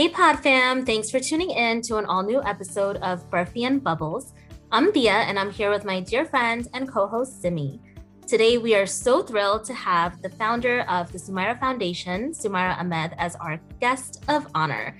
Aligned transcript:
Hey, 0.00 0.08
Pod 0.08 0.40
fam, 0.42 0.86
thanks 0.86 1.10
for 1.10 1.20
tuning 1.20 1.50
in 1.50 1.82
to 1.82 1.98
an 1.98 2.06
all 2.06 2.22
new 2.22 2.42
episode 2.42 2.96
of 3.02 3.28
Burfy 3.28 3.66
and 3.66 3.84
Bubbles. 3.84 4.32
I'm 4.72 4.92
Thea, 4.92 5.12
and 5.12 5.38
I'm 5.38 5.50
here 5.50 5.68
with 5.68 5.84
my 5.84 6.00
dear 6.00 6.24
friend 6.24 6.66
and 6.72 6.90
co 6.90 7.06
host, 7.06 7.42
Simi. 7.42 7.82
Today, 8.26 8.56
we 8.56 8.74
are 8.74 8.86
so 8.86 9.22
thrilled 9.22 9.64
to 9.64 9.74
have 9.74 10.22
the 10.22 10.30
founder 10.30 10.86
of 10.88 11.12
the 11.12 11.18
Sumaira 11.18 11.60
Foundation, 11.60 12.30
Sumaira 12.32 12.78
Ahmed, 12.78 13.12
as 13.18 13.36
our 13.36 13.60
guest 13.78 14.24
of 14.28 14.46
honor. 14.54 14.96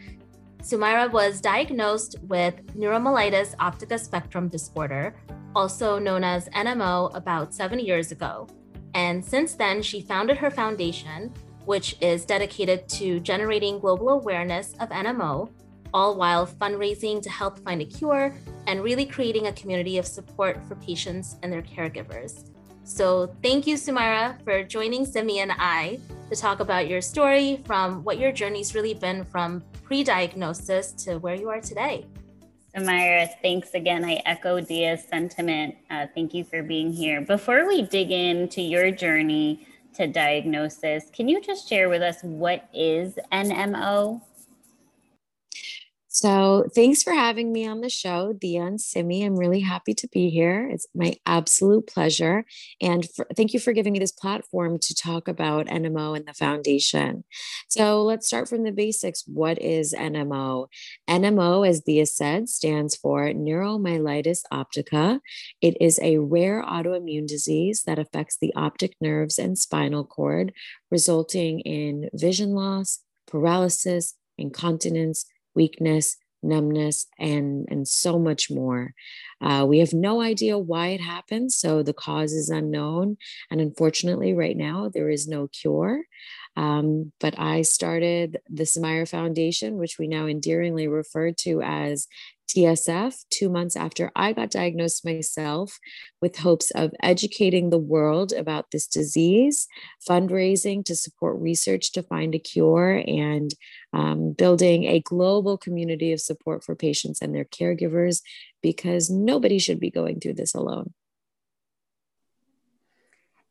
Sumaira 0.62 1.10
was 1.10 1.40
diagnosed 1.40 2.16
with 2.24 2.56
neuromyelitis 2.76 3.56
optica 3.56 3.98
spectrum 3.98 4.48
disorder, 4.48 5.14
also 5.56 5.98
known 5.98 6.22
as 6.24 6.46
NMO, 6.50 7.14
about 7.14 7.54
seven 7.54 7.78
years 7.78 8.12
ago. 8.12 8.46
And 8.92 9.24
since 9.24 9.54
then, 9.54 9.80
she 9.80 10.02
founded 10.02 10.36
her 10.36 10.50
foundation, 10.50 11.32
which 11.70 11.94
is 12.00 12.24
dedicated 12.24 12.88
to 12.88 13.20
generating 13.20 13.78
global 13.78 14.08
awareness 14.08 14.74
of 14.80 14.88
NMO, 14.88 15.48
all 15.94 16.16
while 16.16 16.44
fundraising 16.44 17.22
to 17.22 17.30
help 17.30 17.60
find 17.60 17.80
a 17.80 17.84
cure 17.84 18.34
and 18.66 18.82
really 18.82 19.06
creating 19.06 19.46
a 19.46 19.52
community 19.52 19.96
of 19.96 20.04
support 20.04 20.58
for 20.66 20.74
patients 20.74 21.36
and 21.44 21.52
their 21.52 21.62
caregivers. 21.62 22.50
So, 22.82 23.32
thank 23.40 23.68
you, 23.68 23.76
Sumaira, 23.76 24.42
for 24.42 24.64
joining 24.64 25.06
Simi 25.06 25.38
and 25.38 25.52
I 25.52 26.00
to 26.28 26.34
talk 26.34 26.58
about 26.58 26.88
your 26.88 27.00
story 27.00 27.62
from 27.64 28.02
what 28.02 28.18
your 28.18 28.32
journey's 28.32 28.74
really 28.74 28.94
been 28.94 29.22
from 29.22 29.62
pre 29.84 30.02
diagnosis 30.02 30.90
to 31.04 31.18
where 31.18 31.36
you 31.36 31.50
are 31.50 31.60
today. 31.60 32.04
Sumaira, 32.74 33.28
thanks 33.42 33.74
again. 33.74 34.04
I 34.04 34.20
echo 34.26 34.60
Dia's 34.60 35.04
sentiment. 35.04 35.76
Uh, 35.88 36.08
thank 36.16 36.34
you 36.34 36.42
for 36.42 36.64
being 36.64 36.92
here. 36.92 37.20
Before 37.20 37.68
we 37.68 37.82
dig 37.82 38.10
into 38.10 38.60
your 38.60 38.90
journey 38.90 39.68
to 40.00 40.06
diagnosis, 40.06 41.10
can 41.12 41.28
you 41.28 41.42
just 41.42 41.68
share 41.68 41.90
with 41.90 42.00
us 42.00 42.22
what 42.22 42.66
is 42.72 43.18
NMO? 43.32 44.22
So, 46.20 46.66
thanks 46.74 47.02
for 47.02 47.14
having 47.14 47.50
me 47.50 47.66
on 47.66 47.80
the 47.80 47.88
show, 47.88 48.34
Dia 48.34 48.66
and 48.66 48.78
Simi. 48.78 49.24
I'm 49.24 49.36
really 49.36 49.60
happy 49.60 49.94
to 49.94 50.08
be 50.08 50.28
here. 50.28 50.68
It's 50.70 50.86
my 50.94 51.14
absolute 51.24 51.86
pleasure. 51.86 52.44
And 52.78 53.08
for, 53.16 53.26
thank 53.34 53.54
you 53.54 53.58
for 53.58 53.72
giving 53.72 53.94
me 53.94 54.00
this 54.00 54.12
platform 54.12 54.78
to 54.80 54.94
talk 54.94 55.28
about 55.28 55.68
NMO 55.68 56.14
and 56.14 56.26
the 56.26 56.34
foundation. 56.34 57.24
So, 57.70 58.02
let's 58.02 58.26
start 58.26 58.50
from 58.50 58.64
the 58.64 58.70
basics. 58.70 59.24
What 59.26 59.58
is 59.62 59.94
NMO? 59.94 60.66
NMO, 61.08 61.66
as 61.66 61.80
Dia 61.80 62.04
said, 62.04 62.50
stands 62.50 62.96
for 62.96 63.30
neuromyelitis 63.30 64.42
optica. 64.52 65.20
It 65.62 65.80
is 65.80 65.98
a 66.02 66.18
rare 66.18 66.62
autoimmune 66.62 67.28
disease 67.28 67.84
that 67.86 67.98
affects 67.98 68.36
the 68.38 68.52
optic 68.54 68.94
nerves 69.00 69.38
and 69.38 69.56
spinal 69.56 70.04
cord, 70.04 70.52
resulting 70.90 71.60
in 71.60 72.10
vision 72.12 72.50
loss, 72.50 72.98
paralysis, 73.26 74.16
incontinence 74.36 75.24
weakness, 75.60 76.16
numbness, 76.42 77.06
and, 77.18 77.66
and 77.70 77.86
so 77.86 78.18
much 78.18 78.50
more. 78.50 78.94
Uh, 79.42 79.64
we 79.68 79.78
have 79.78 79.92
no 79.92 80.22
idea 80.32 80.56
why 80.72 80.86
it 80.88 81.00
happens, 81.14 81.56
so 81.62 81.82
the 81.82 81.92
cause 81.92 82.32
is 82.32 82.48
unknown. 82.48 83.18
And 83.50 83.60
unfortunately, 83.60 84.32
right 84.32 84.56
now, 84.56 84.90
there 84.94 85.10
is 85.10 85.28
no 85.28 85.48
cure. 85.48 86.04
Um, 86.56 87.12
but 87.20 87.38
I 87.38 87.62
started 87.62 88.38
the 88.48 88.64
Sumaira 88.64 89.08
Foundation, 89.08 89.76
which 89.76 89.98
we 89.98 90.06
now 90.08 90.26
endearingly 90.26 90.88
refer 90.88 91.32
to 91.44 91.62
as 91.62 92.08
TSF 92.50 93.14
two 93.30 93.48
months 93.48 93.76
after 93.76 94.10
I 94.16 94.32
got 94.32 94.50
diagnosed 94.50 95.04
myself 95.04 95.78
with 96.20 96.38
hopes 96.38 96.70
of 96.72 96.92
educating 97.02 97.70
the 97.70 97.78
world 97.78 98.32
about 98.32 98.70
this 98.72 98.86
disease, 98.86 99.68
fundraising 100.08 100.84
to 100.86 100.96
support 100.96 101.40
research 101.40 101.92
to 101.92 102.02
find 102.02 102.34
a 102.34 102.38
cure, 102.38 103.02
and 103.06 103.54
um, 103.92 104.32
building 104.32 104.84
a 104.84 105.00
global 105.00 105.56
community 105.56 106.12
of 106.12 106.20
support 106.20 106.64
for 106.64 106.74
patients 106.74 107.22
and 107.22 107.34
their 107.34 107.44
caregivers 107.44 108.20
because 108.62 109.10
nobody 109.10 109.58
should 109.58 109.78
be 109.78 109.90
going 109.90 110.18
through 110.18 110.34
this 110.34 110.54
alone. 110.54 110.92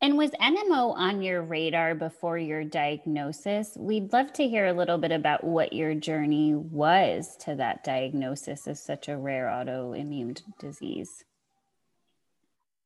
And 0.02 0.18
was 0.18 0.32
NMO 0.32 0.96
on 0.96 1.22
your 1.22 1.42
radar 1.42 1.94
before 1.94 2.38
your 2.38 2.64
diagnosis? 2.64 3.76
We'd 3.78 4.14
love 4.14 4.32
to 4.34 4.48
hear 4.48 4.68
a 4.68 4.74
little 4.74 4.98
bit 4.98 5.12
about 5.12 5.44
what 5.44 5.74
your 5.74 5.94
journey 5.94 6.56
was 6.56 7.36
to 7.42 7.56
that 7.56 7.84
diagnosis 7.84 8.66
of 8.66 8.78
such 8.78 9.10
a 9.10 9.18
rare 9.18 9.48
autoimmune 9.48 10.42
disease. 10.58 11.26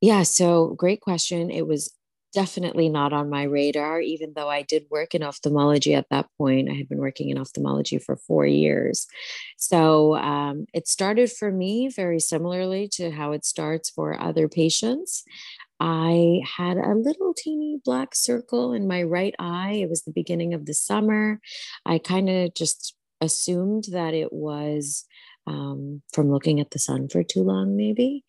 Yeah, 0.00 0.24
so 0.24 0.74
great 0.76 1.00
question. 1.00 1.50
It 1.52 1.68
was 1.68 1.94
definitely 2.34 2.88
not 2.88 3.12
on 3.12 3.30
my 3.30 3.44
radar, 3.44 4.00
even 4.00 4.32
though 4.34 4.48
I 4.48 4.62
did 4.62 4.86
work 4.90 5.14
in 5.14 5.22
ophthalmology 5.22 5.94
at 5.94 6.08
that 6.10 6.26
point. 6.36 6.68
I 6.68 6.74
had 6.74 6.88
been 6.88 6.98
working 6.98 7.30
in 7.30 7.38
ophthalmology 7.38 7.98
for 7.98 8.16
four 8.16 8.44
years. 8.44 9.06
So 9.56 10.16
um, 10.16 10.66
it 10.74 10.88
started 10.88 11.30
for 11.30 11.50
me 11.52 11.88
very 11.88 12.18
similarly 12.18 12.88
to 12.94 13.12
how 13.12 13.32
it 13.32 13.44
starts 13.44 13.88
for 13.88 14.20
other 14.20 14.48
patients. 14.48 15.22
I 15.80 16.40
had 16.56 16.76
a 16.76 16.94
little 16.94 17.34
teeny 17.34 17.78
black 17.84 18.14
circle 18.14 18.72
in 18.72 18.86
my 18.86 19.02
right 19.02 19.34
eye. 19.38 19.80
It 19.82 19.90
was 19.90 20.02
the 20.02 20.12
beginning 20.12 20.54
of 20.54 20.66
the 20.66 20.74
summer. 20.74 21.40
I 21.84 21.98
kind 21.98 22.30
of 22.30 22.54
just 22.54 22.94
assumed 23.20 23.84
that 23.90 24.14
it 24.14 24.32
was 24.32 25.04
um, 25.46 26.02
from 26.12 26.30
looking 26.30 26.60
at 26.60 26.70
the 26.70 26.78
sun 26.78 27.08
for 27.08 27.22
too 27.22 27.42
long, 27.42 27.76
maybe. 27.76 28.24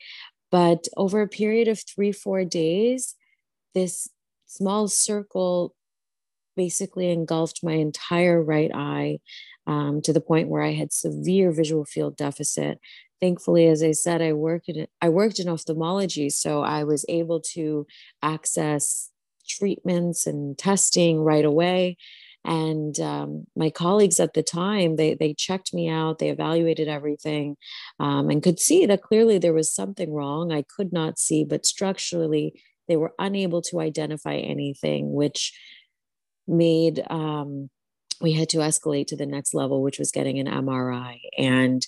But 0.51 0.88
over 0.97 1.22
a 1.22 1.28
period 1.28 1.67
of 1.67 1.81
three, 1.81 2.11
four 2.11 2.45
days, 2.45 3.16
this 3.73 4.09
small 4.47 4.88
circle 4.88 5.75
basically 6.55 7.11
engulfed 7.11 7.63
my 7.63 7.73
entire 7.73 8.41
right 8.41 8.72
eye 8.73 9.19
um, 9.67 10.01
to 10.01 10.13
the 10.13 10.22
point 10.22 10.47
where 10.47 10.61
I 10.61 10.73
had 10.73 10.94
severe 10.94 11.51
visual 11.51 11.85
field 11.85 12.16
deficit 12.16 12.79
thankfully 13.21 13.67
as 13.67 13.83
i 13.83 13.91
said 13.91 14.21
i 14.21 14.33
worked 14.33 14.69
in 14.69 14.87
i 15.01 15.09
worked 15.09 15.39
in 15.39 15.49
ophthalmology 15.49 16.29
so 16.29 16.61
i 16.61 16.83
was 16.83 17.05
able 17.09 17.39
to 17.39 17.85
access 18.21 19.09
treatments 19.47 20.25
and 20.25 20.57
testing 20.57 21.19
right 21.19 21.45
away 21.45 21.97
and 22.47 22.99
um, 22.99 23.45
my 23.55 23.71
colleagues 23.71 24.19
at 24.19 24.33
the 24.33 24.43
time 24.43 24.95
they 24.95 25.13
they 25.15 25.33
checked 25.33 25.73
me 25.73 25.89
out 25.89 26.19
they 26.19 26.29
evaluated 26.29 26.87
everything 26.87 27.55
um, 27.99 28.29
and 28.29 28.43
could 28.43 28.59
see 28.59 28.85
that 28.85 29.01
clearly 29.01 29.37
there 29.37 29.53
was 29.53 29.73
something 29.73 30.13
wrong 30.13 30.51
i 30.51 30.63
could 30.75 30.91
not 30.91 31.19
see 31.19 31.43
but 31.43 31.65
structurally 31.65 32.59
they 32.87 32.97
were 32.97 33.13
unable 33.19 33.61
to 33.61 33.79
identify 33.79 34.35
anything 34.35 35.13
which 35.13 35.53
made 36.47 37.03
um, 37.09 37.69
we 38.21 38.33
had 38.33 38.49
to 38.49 38.59
escalate 38.59 39.07
to 39.07 39.17
the 39.17 39.25
next 39.25 39.53
level, 39.53 39.81
which 39.81 39.99
was 39.99 40.11
getting 40.11 40.39
an 40.39 40.47
MRI. 40.47 41.19
And 41.37 41.85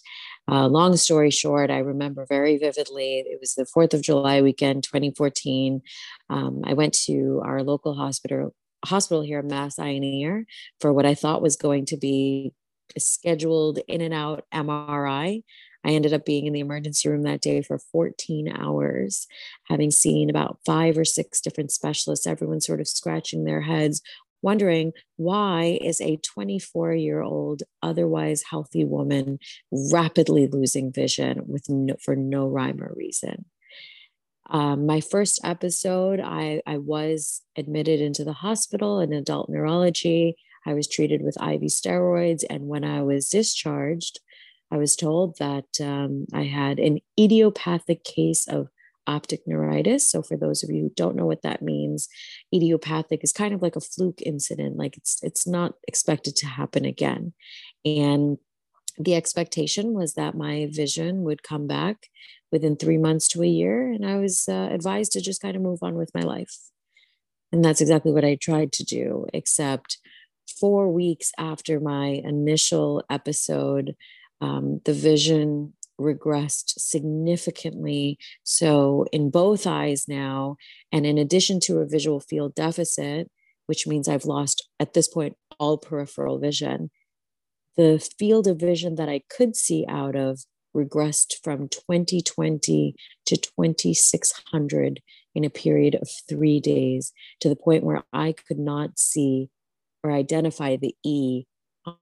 uh, 0.50 0.68
long 0.68 0.96
story 0.96 1.30
short, 1.30 1.70
I 1.70 1.80
remember 1.80 2.26
very 2.28 2.58
vividly, 2.58 3.24
it 3.26 3.40
was 3.40 3.56
the 3.56 3.66
4th 3.66 3.94
of 3.94 4.02
July 4.02 4.42
weekend, 4.42 4.84
2014. 4.84 5.82
Um, 6.30 6.62
I 6.64 6.74
went 6.74 6.94
to 7.06 7.42
our 7.44 7.64
local 7.64 7.94
hospital, 7.94 8.56
hospital 8.86 9.22
here, 9.22 9.42
Mass 9.42 9.78
Eye 9.78 9.90
and 9.90 10.06
Ear, 10.06 10.46
for 10.80 10.94
what 10.94 11.06
I 11.06 11.16
thought 11.16 11.42
was 11.42 11.56
going 11.56 11.86
to 11.88 11.98
be 11.98 12.54
a 12.96 13.00
scheduled 13.00 13.80
in 13.88 14.02
and 14.02 14.14
out 14.14 14.46
MRI. 14.54 15.44
I 15.86 15.92
ended 15.92 16.14
up 16.14 16.26
being 16.26 16.48
in 16.48 16.54
the 16.54 16.60
emergency 16.60 17.08
room 17.08 17.24
that 17.24 17.42
day 17.42 17.62
for 17.62 17.80
14 17.80 18.52
hours, 18.58 19.28
having 19.66 19.92
seen 19.92 20.30
about 20.30 20.60
five 20.66 20.98
or 20.98 21.06
six 21.06 21.40
different 21.40 21.72
specialists, 21.72 22.28
everyone 22.28 22.62
sort 22.62 22.82
of 22.82 22.88
scratching 22.88 23.44
their 23.44 23.62
heads, 23.62 24.02
wondering 24.42 24.94
why 25.16 25.80
is 25.82 26.02
a 26.02 26.18
24 26.18 26.94
year 26.94 27.22
old 27.22 27.64
otherwise 27.82 28.44
healthy 28.50 28.86
woman 28.86 29.40
rapidly 29.92 30.48
losing 30.48 30.92
vision 30.92 31.42
with 31.48 31.70
no, 31.70 31.96
for 32.04 32.16
no 32.16 32.48
rhyme 32.48 32.82
or 32.82 32.94
reason? 32.96 33.46
Um, 34.50 34.86
my 34.86 35.02
first 35.02 35.42
episode 35.44 36.22
I, 36.24 36.62
I 36.66 36.78
was 36.78 37.42
admitted 37.58 38.00
into 38.00 38.24
the 38.24 38.34
hospital 38.34 39.00
in 39.00 39.12
adult 39.12 39.50
neurology. 39.50 40.38
I 40.66 40.74
was 40.74 40.88
treated 40.88 41.22
with 41.22 41.42
iv 41.42 41.62
steroids 41.62 42.44
and 42.50 42.68
when 42.68 42.84
i 42.84 43.02
was 43.02 43.30
discharged 43.30 44.20
i 44.70 44.78
was 44.78 44.98
told 44.98 45.38
that 45.40 45.66
um, 45.82 46.26
i 46.34 46.44
had 46.44 46.78
an 46.78 47.00
idiopathic 47.18 48.04
case 48.04 48.48
of 48.48 48.68
optic 49.08 49.42
neuritis. 49.48 50.08
So, 50.08 50.22
for 50.22 50.38
those 50.38 50.64
of 50.64 50.70
you 50.70 50.84
who 50.84 50.92
don't 50.96 51.16
know 51.16 51.26
what 51.26 51.42
that 51.42 51.62
means, 51.62 52.08
idiopathic 52.54 53.24
is 53.24 53.32
kind 53.32 53.54
of 53.54 53.62
like 53.62 53.76
a 53.76 53.82
fluke 53.82 54.22
incident, 54.22 54.78
like 54.78 54.98
it's 54.98 55.20
it's 55.24 55.48
not 55.48 55.74
expected 55.88 56.36
to 56.38 56.48
happen 56.48 56.86
again. 56.86 57.34
And 57.86 58.38
the 58.98 59.16
expectation 59.16 59.94
was 59.94 60.16
that 60.16 60.36
my 60.36 60.68
vision 60.72 61.24
would 61.24 61.44
come 61.44 61.68
back 61.68 62.08
within 62.52 62.76
three 62.76 62.98
months 62.98 63.28
to 63.30 63.44
a 63.44 63.48
year, 63.48 63.92
and 63.92 64.06
I 64.06 64.18
was 64.18 64.46
uh, 64.50 64.70
advised 64.72 65.14
to 65.14 65.22
just 65.22 65.42
kind 65.42 65.56
of 65.56 65.62
move 65.62 65.80
on 65.82 65.96
with 65.96 66.12
my 66.14 66.22
life. 66.22 66.56
And 67.52 67.64
that's 67.64 67.82
exactly 67.82 68.12
what 68.12 68.26
I 68.26 68.36
tried 68.36 68.72
to 68.74 68.84
do, 68.84 69.26
except 69.34 70.00
four 70.60 70.92
weeks 70.92 71.32
after 71.38 71.80
my 71.80 72.22
initial 72.24 73.04
episode, 73.10 73.96
um, 74.42 74.82
the 74.86 74.94
vision 74.94 75.74
regressed 76.00 76.80
significantly. 76.80 78.18
So, 78.44 79.06
in 79.12 79.30
both 79.30 79.68
eyes 79.68 80.06
now, 80.08 80.58
and 80.92 81.06
in 81.06 81.18
addition 81.18 81.60
to 81.62 81.80
a 81.80 81.88
visual 81.88 82.20
field 82.20 82.56
deficit, 82.56 83.30
which 83.66 83.88
means 83.88 84.08
I've 84.08 84.26
lost 84.26 84.68
at 84.80 84.94
this 84.94 85.08
point 85.08 85.36
all 85.60 85.78
peripheral 85.78 86.40
vision, 86.40 86.90
the 87.76 88.00
field 88.18 88.48
of 88.48 88.60
vision 88.60 88.96
that 88.96 89.10
I 89.10 89.22
could 89.30 89.56
see 89.56 89.86
out 89.88 90.16
of 90.16 90.46
regressed 90.76 91.36
from 91.44 91.68
2020 91.70 92.96
to 93.26 93.38
2600 93.38 95.02
in 95.36 95.44
a 95.44 95.50
period 95.50 95.96
of 95.96 96.10
three 96.28 96.60
days 96.60 97.14
to 97.40 97.50
the 97.50 97.56
point 97.56 97.84
where 97.84 98.04
I 98.14 98.34
could 98.34 98.60
not 98.60 99.00
see 99.00 99.50
or 100.04 100.12
identify 100.12 100.76
the 100.76 100.96
E 101.04 101.46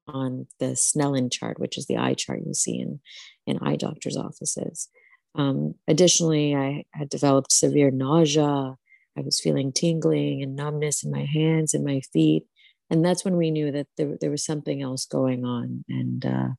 on 0.08 0.48
the 0.60 0.68
Snellen 0.68 1.32
chart, 1.32 1.60
which 1.60 1.78
is 1.78 1.86
the 1.86 1.98
eye 1.98 2.14
chart 2.14 2.42
you 2.46 2.54
see 2.54 2.80
in, 2.80 3.00
in 3.46 3.60
eye 3.60 3.76
doctors' 3.76 4.18
offices. 4.18 4.90
Um, 5.36 5.76
additionally, 5.88 6.56
I 6.56 6.86
had 6.92 7.10
developed 7.10 7.52
severe 7.52 7.92
nausea. 7.92 8.76
I 9.18 9.22
was 9.22 9.40
feeling 9.40 9.72
tingling 9.72 10.42
and 10.42 10.56
numbness 10.56 11.04
in 11.04 11.12
my 11.12 11.26
hands 11.26 11.74
and 11.74 11.84
my 11.84 12.02
feet. 12.14 12.46
And 12.90 13.04
that's 13.04 13.26
when 13.26 13.36
we 13.36 13.52
knew 13.52 13.72
that 13.72 13.88
there, 13.98 14.18
there 14.20 14.32
was 14.32 14.46
something 14.46 14.82
else 14.82 15.06
going 15.06 15.44
on. 15.44 15.84
And 15.90 16.26
uh, 16.26 16.50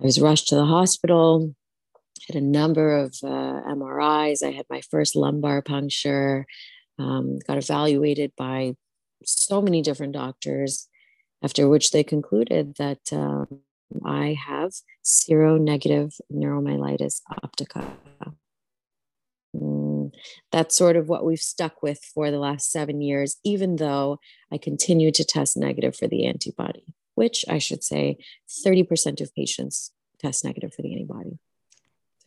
I 0.00 0.04
was 0.04 0.20
rushed 0.20 0.48
to 0.48 0.54
the 0.54 0.66
hospital, 0.66 1.54
had 2.28 2.36
a 2.36 2.44
number 2.44 2.96
of 2.96 3.16
uh, 3.22 3.62
MRIs. 3.72 4.42
I 4.42 4.52
had 4.52 4.66
my 4.70 4.80
first 4.90 5.16
lumbar 5.16 5.62
puncture, 5.62 6.46
um, 6.98 7.38
got 7.46 7.58
evaluated 7.58 8.32
by 8.36 8.74
so 9.24 9.60
many 9.60 9.82
different 9.82 10.12
doctors, 10.12 10.88
after 11.42 11.68
which 11.68 11.90
they 11.90 12.04
concluded 12.04 12.74
that 12.78 13.00
um, 13.12 13.60
I 14.04 14.36
have 14.46 14.72
seronegative 15.04 16.20
neuromyelitis 16.32 17.20
optica. 17.42 17.90
Mm, 19.56 20.12
that's 20.52 20.76
sort 20.76 20.96
of 20.96 21.08
what 21.08 21.24
we've 21.24 21.40
stuck 21.40 21.82
with 21.82 22.00
for 22.14 22.30
the 22.30 22.38
last 22.38 22.70
seven 22.70 23.00
years, 23.00 23.36
even 23.44 23.76
though 23.76 24.18
I 24.52 24.58
continue 24.58 25.10
to 25.12 25.24
test 25.24 25.56
negative 25.56 25.96
for 25.96 26.06
the 26.06 26.26
antibody, 26.26 26.94
which 27.14 27.44
I 27.48 27.58
should 27.58 27.82
say 27.82 28.18
30% 28.66 29.20
of 29.20 29.34
patients 29.34 29.92
test 30.18 30.44
negative 30.44 30.74
for 30.74 30.82
the 30.82 30.94
antibody. 30.94 31.38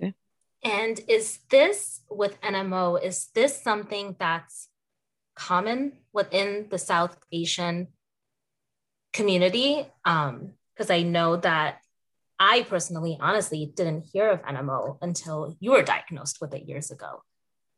Okay. 0.02 0.14
And 0.64 1.02
is 1.08 1.40
this 1.50 2.02
with 2.10 2.42
NMO, 2.42 3.02
is 3.02 3.28
this 3.34 3.62
something 3.62 4.16
that's 4.20 4.70
common 5.36 5.94
within 6.14 6.68
the 6.70 6.78
South 6.78 7.18
Asian 7.32 7.88
community? 9.14 9.86
Um, 10.06 10.54
because 10.82 10.90
I 10.90 11.04
know 11.04 11.36
that 11.38 11.78
I 12.40 12.64
personally, 12.64 13.16
honestly, 13.22 13.72
didn't 13.76 14.08
hear 14.12 14.32
of 14.32 14.42
NMO 14.42 14.98
until 15.00 15.56
you 15.60 15.74
were 15.74 15.84
diagnosed 15.84 16.40
with 16.42 16.56
it 16.56 16.68
years 16.68 16.90
ago. 16.90 17.22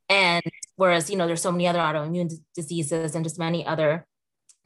And 0.07 0.41
whereas, 0.77 1.09
you 1.09 1.17
know, 1.17 1.27
there's 1.27 1.41
so 1.41 1.51
many 1.51 1.67
other 1.67 1.79
autoimmune 1.79 2.29
d- 2.29 2.37
diseases 2.55 3.13
and 3.13 3.25
just 3.25 3.37
many 3.37 3.65
other 3.65 4.07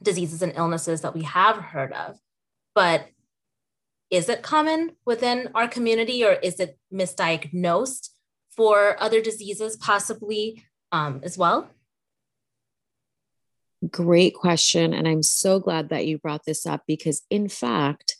diseases 0.00 0.40
and 0.40 0.52
illnesses 0.54 1.00
that 1.00 1.16
we 1.16 1.24
have 1.24 1.56
heard 1.56 1.92
of. 1.92 2.16
But 2.76 3.08
is 4.08 4.28
it 4.28 4.42
common 4.42 4.92
within 5.04 5.48
our 5.56 5.66
community 5.66 6.24
or 6.24 6.34
is 6.34 6.60
it 6.60 6.78
misdiagnosed 6.94 8.10
for 8.52 9.02
other 9.02 9.20
diseases 9.20 9.76
possibly 9.76 10.62
um, 10.92 11.22
as 11.24 11.36
well? 11.36 11.70
Great 13.90 14.34
question. 14.34 14.92
And 14.92 15.06
I'm 15.06 15.22
so 15.22 15.60
glad 15.60 15.88
that 15.90 16.06
you 16.06 16.18
brought 16.18 16.44
this 16.44 16.66
up 16.66 16.82
because, 16.86 17.22
in 17.30 17.48
fact, 17.48 18.16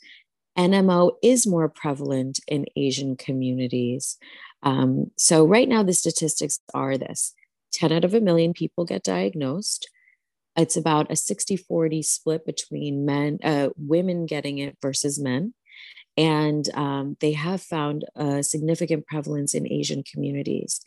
NMO 0.58 1.12
is 1.22 1.46
more 1.46 1.68
prevalent 1.68 2.40
in 2.48 2.66
Asian 2.76 3.16
communities. 3.16 4.18
Um, 4.62 5.12
so, 5.16 5.46
right 5.46 5.68
now, 5.68 5.84
the 5.84 5.92
statistics 5.92 6.60
are 6.74 6.98
this 6.98 7.34
10 7.72 7.92
out 7.92 8.04
of 8.04 8.14
a 8.14 8.20
million 8.20 8.52
people 8.52 8.84
get 8.84 9.04
diagnosed. 9.04 9.88
It's 10.56 10.76
about 10.76 11.12
a 11.12 11.16
60 11.16 11.56
40 11.56 12.02
split 12.02 12.44
between 12.44 13.06
men, 13.06 13.38
uh, 13.44 13.68
women 13.76 14.26
getting 14.26 14.58
it 14.58 14.76
versus 14.82 15.20
men. 15.20 15.54
And 16.16 16.68
um, 16.74 17.16
they 17.20 17.32
have 17.32 17.62
found 17.62 18.04
a 18.16 18.42
significant 18.42 19.06
prevalence 19.06 19.54
in 19.54 19.70
Asian 19.70 20.02
communities 20.02 20.80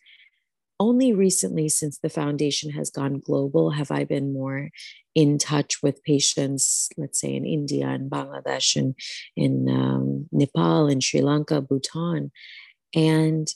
only 0.81 1.13
recently, 1.13 1.69
since 1.69 1.99
the 1.99 2.09
foundation 2.09 2.71
has 2.71 2.89
gone 2.89 3.19
global, 3.19 3.69
have 3.69 3.91
I 3.91 4.03
been 4.03 4.33
more 4.33 4.71
in 5.13 5.37
touch 5.37 5.83
with 5.83 6.03
patients, 6.03 6.89
let's 6.97 7.21
say 7.21 7.35
in 7.35 7.45
India 7.45 7.87
and 7.87 8.09
Bangladesh 8.09 8.75
and 8.75 8.95
in 9.35 9.69
um, 9.69 10.27
Nepal 10.31 10.87
and 10.87 11.03
Sri 11.03 11.21
Lanka, 11.21 11.61
Bhutan. 11.61 12.31
And 12.95 13.47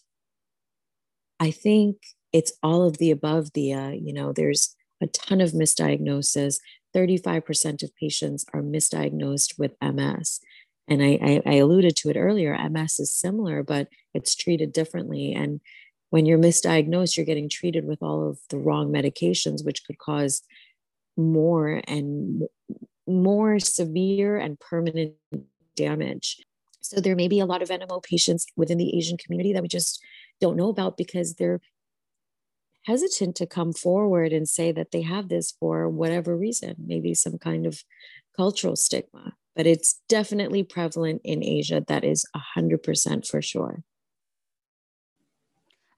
I 1.40 1.50
think 1.50 1.98
it's 2.32 2.54
all 2.62 2.84
of 2.84 3.00
the 3.00 3.10
above, 3.10 3.54
the, 3.54 4.00
you 4.00 4.14
know, 4.14 4.32
there's 4.32 4.76
a 5.02 5.08
ton 5.08 5.42
of 5.42 5.52
misdiagnosis. 5.52 6.60
35% 6.96 7.82
of 7.82 7.96
patients 7.96 8.46
are 8.54 8.62
misdiagnosed 8.62 9.58
with 9.58 9.72
MS. 9.82 10.42
And 10.88 11.02
I, 11.02 11.18
I, 11.24 11.42
I 11.44 11.54
alluded 11.56 11.96
to 11.98 12.10
it 12.10 12.18
earlier, 12.18 12.56
MS 12.70 13.00
is 13.00 13.16
similar, 13.16 13.64
but 13.64 13.88
it's 14.14 14.36
treated 14.36 14.72
differently. 14.72 15.34
And 15.34 15.60
when 16.10 16.26
you're 16.26 16.38
misdiagnosed, 16.38 17.18
you're 17.18 17.26
getting 17.26 17.50
treated 17.50 17.86
with 17.86 18.02
all 18.02 18.30
of 18.30 18.40
the 18.50 18.58
wrong 18.58 18.92
medications, 18.92 19.66
which 19.66 19.86
could 19.86 19.98
cause 19.98 20.42
more 21.18 21.82
and 21.88 22.44
more 23.08 23.60
severe 23.60 24.38
and 24.38 24.60
permanent 24.60 25.14
damage. 25.76 26.38
So 26.82 27.02
there 27.02 27.16
may 27.16 27.28
be 27.28 27.40
a 27.40 27.46
lot 27.46 27.62
of 27.62 27.70
NMO 27.70 28.04
patients 28.04 28.46
within 28.56 28.78
the 28.78 28.96
Asian 28.96 29.18
community 29.18 29.54
that 29.54 29.62
we 29.62 29.68
just 29.68 30.04
don't 30.40 30.58
know 30.58 30.70
about 30.70 30.98
because 30.98 31.36
they're 31.36 31.62
hesitant 32.86 33.36
to 33.38 33.48
come 33.48 33.74
forward 33.74 34.32
and 34.32 34.48
say 34.48 34.72
that 34.72 34.92
they 34.92 35.02
have 35.02 35.28
this 35.28 35.52
for 35.60 35.90
whatever 35.90 36.38
reason, 36.38 36.76
maybe 36.86 37.16
some 37.16 37.38
kind 37.40 37.66
of 37.66 37.84
cultural 38.36 38.76
stigma. 38.76 39.34
But 39.56 39.66
it's 39.66 40.02
definitely 40.08 40.64
prevalent 40.64 41.22
in 41.24 41.44
Asia. 41.44 41.84
That 41.88 42.04
is 42.04 42.26
100% 42.56 43.28
for 43.28 43.42
sure. 43.42 43.84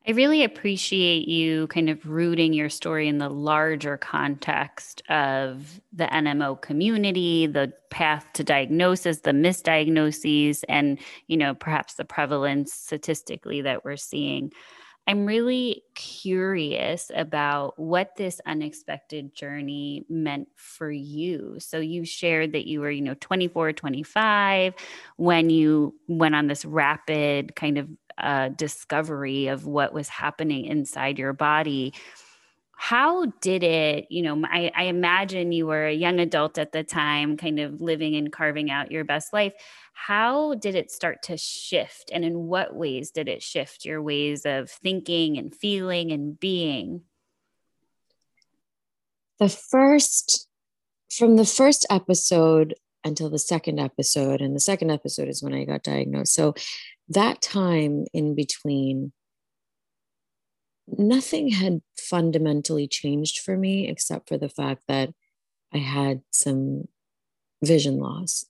I 0.08 0.12
really 0.12 0.46
appreciate 0.46 1.28
you 1.28 1.68
kind 1.68 1.90
of 1.90 2.08
rooting 2.08 2.54
your 2.54 2.70
story 2.70 3.10
in 3.10 3.18
the 3.18 3.28
larger 3.28 3.98
context 3.98 5.02
of 5.10 5.82
the 5.92 6.06
NMO 6.06 6.62
community, 6.62 7.46
the 7.46 7.74
path 7.90 8.26
to 8.36 8.44
diagnosis, 8.46 9.20
the 9.20 9.32
misdiagnoses, 9.32 10.64
and 10.70 10.98
you 11.28 11.36
know 11.36 11.54
perhaps 11.54 11.96
the 11.96 12.06
prevalence 12.06 12.74
statistically 12.74 13.62
that 13.64 13.84
we're 13.84 13.98
seeing. 13.98 14.54
I'm 15.10 15.26
really 15.26 15.84
curious 15.96 17.12
about 17.16 17.80
what 17.80 18.18
this 18.18 18.42
unexpected 18.46 19.34
journey 19.34 20.06
meant 20.10 20.50
for 20.56 20.92
you. 20.92 21.56
So 21.60 21.80
you 21.80 22.04
shared 22.04 22.52
that 22.52 22.68
you 22.68 22.82
were, 22.82 22.92
you 22.92 23.02
know, 23.02 23.16
24, 23.22 23.72
25 23.72 24.74
when 25.16 25.50
you 25.50 25.96
went 26.10 26.36
on 26.36 26.48
this 26.48 26.66
rapid 26.66 27.56
kind 27.56 27.78
of 27.78 27.88
uh, 28.18 28.50
discovery 28.50 29.48
of 29.48 29.66
what 29.66 29.94
was 29.94 30.10
happening 30.10 30.66
inside 30.66 31.20
your 31.20 31.34
body. 31.34 31.94
How 32.80 33.26
did 33.42 33.64
it 33.64 34.08
you 34.12 34.22
know 34.22 34.44
I, 34.46 34.72
I, 34.76 34.84
imagine 34.84 35.52
you 35.52 35.66
were 35.66 35.88
a 35.88 35.94
young 35.94 36.20
adult 36.20 36.60
at 36.60 36.72
the 36.72 36.84
time 36.84 37.36
kind 37.36 37.60
of 37.60 37.82
living 37.82 38.16
and 38.16 38.32
carving 38.32 38.70
out 38.70 38.92
your 38.92 39.04
best 39.04 39.34
life. 39.34 39.54
How 39.94 40.54
did 40.54 40.76
it 40.76 40.92
start 40.92 41.24
to 41.24 41.38
shift 41.38 42.12
and 42.14 42.24
in 42.24 42.48
what 42.48 42.76
ways 42.76 43.10
did 43.10 43.28
it 43.28 43.42
shift 43.42 43.84
your 43.84 44.02
ways 44.02 44.46
of 44.46 44.70
thinking 44.70 45.38
and 45.38 45.54
feeling 45.56 46.12
and 46.12 46.40
being? 46.40 47.02
The 49.40 49.50
first 49.50 50.48
from 51.10 51.36
the 51.36 51.46
first 51.46 51.86
episode 51.90 52.76
until 53.04 53.30
the 53.30 53.40
second 53.40 53.80
episode 53.80 54.42
and 54.42 54.56
the 54.56 54.60
second 54.60 54.92
episode 54.92 55.30
is 55.30 55.42
when 55.42 55.54
i 55.54 55.64
got 55.64 55.84
diagnosed. 55.84 56.34
So 56.34 56.54
that 57.10 57.42
time 57.42 58.06
in 58.14 58.36
between, 58.36 59.14
nothing 60.88 61.50
had 61.50 61.82
fundamentally 61.98 62.88
changed 62.88 63.40
for 63.40 63.58
me 63.58 63.88
except 63.88 64.30
for 64.30 64.38
the 64.38 64.50
fact 64.50 64.84
that 64.88 65.10
I 65.74 65.80
had 65.80 66.22
some 66.32 66.88
vision 67.64 68.00
loss. 68.00 68.46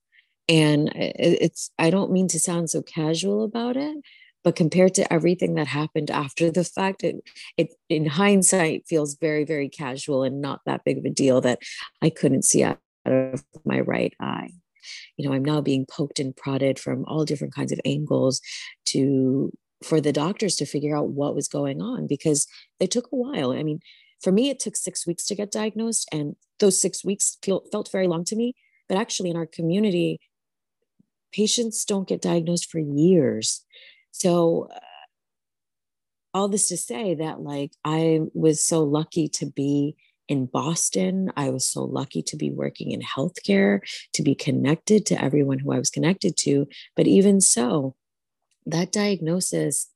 And 0.50 0.92
it's, 0.96 1.72
I 1.78 1.90
don't 1.90 2.12
mean 2.12 2.28
to 2.30 2.40
sound 2.40 2.70
so 2.70 2.82
casual 2.82 3.44
about 3.44 3.76
it, 3.76 3.98
but 4.44 4.56
compared 4.56 4.94
to 4.96 5.12
everything 5.12 5.56
that 5.56 5.68
happened 5.68 6.10
after 6.10 6.50
the 6.50 6.64
fact, 6.64 7.04
it, 7.04 7.18
it 7.58 7.74
in 7.90 8.06
hindsight 8.06 8.86
feels 8.88 9.16
very, 9.16 9.44
very 9.44 9.68
casual 9.68 10.24
and 10.24 10.40
not 10.40 10.62
that 10.66 10.84
big 10.86 11.00
of 11.00 11.06
a 11.06 11.10
deal 11.10 11.42
that 11.42 11.60
I 12.02 12.10
couldn't 12.10 12.46
see 12.46 12.64
out 12.64 12.80
of 13.06 13.44
my 13.66 13.82
right 13.82 14.14
eye 14.20 14.52
you 15.16 15.28
know 15.28 15.34
i'm 15.34 15.46
now 15.46 15.62
being 15.62 15.86
poked 15.86 16.20
and 16.20 16.36
prodded 16.36 16.80
from 16.80 17.06
all 17.06 17.26
different 17.26 17.54
kinds 17.54 17.72
of 17.72 17.80
angles 17.86 18.42
to 18.86 19.52
for 19.84 20.02
the 20.02 20.14
doctors 20.14 20.56
to 20.56 20.66
figure 20.66 20.96
out 20.96 21.10
what 21.10 21.36
was 21.36 21.48
going 21.48 21.82
on 21.82 22.08
because 22.08 22.48
it 22.80 22.92
took 22.92 23.08
a 23.12 23.16
while. 23.16 23.52
I 23.52 23.64
mean 23.64 23.80
for 24.22 24.32
me 24.32 24.50
it 24.50 24.60
took 24.60 24.76
six 24.76 25.06
weeks 25.06 25.26
to 25.26 25.36
get 25.36 25.52
diagnosed 25.52 26.10
and 26.12 26.36
those 26.60 26.82
six 26.82 27.06
weeks 27.06 27.38
feel, 27.44 27.64
felt 27.72 27.92
very 27.92 28.08
long 28.08 28.24
to 28.26 28.36
me. 28.36 28.54
But 28.90 28.98
actually 28.98 29.30
in 29.30 29.38
our 29.38 29.46
community 29.46 30.20
patients 31.32 31.86
don't 31.86 32.08
get 32.08 32.22
diagnosed 32.22 32.72
for 32.72 32.80
years. 32.80 33.64
So 34.12 34.70
uh, 34.74 34.80
all 36.34 36.48
this 36.48 36.70
to 36.70 36.78
say 36.78 37.16
that 37.16 37.40
like 37.40 37.72
i 37.84 38.20
was 38.34 38.64
so 38.64 38.84
lucky 38.84 39.28
to 39.28 39.48
be 39.48 39.96
in 40.28 40.46
Boston. 40.46 41.32
I 41.36 41.50
was 41.50 41.66
so 41.66 41.84
lucky 41.84 42.22
to 42.24 42.36
be 42.36 42.52
working 42.52 42.92
in 42.92 43.02
healthcare, 43.02 43.80
to 44.14 44.24
be 44.24 44.36
connected 44.36 45.06
to 45.08 45.22
everyone 45.22 45.60
who 45.60 45.72
I 45.72 45.80
was 45.80 45.90
connected 45.90 46.38
to. 46.38 46.68
But 46.96 47.08
even 47.08 47.42
so, 47.42 47.96
that 48.66 48.92
diagnosis 48.92 49.90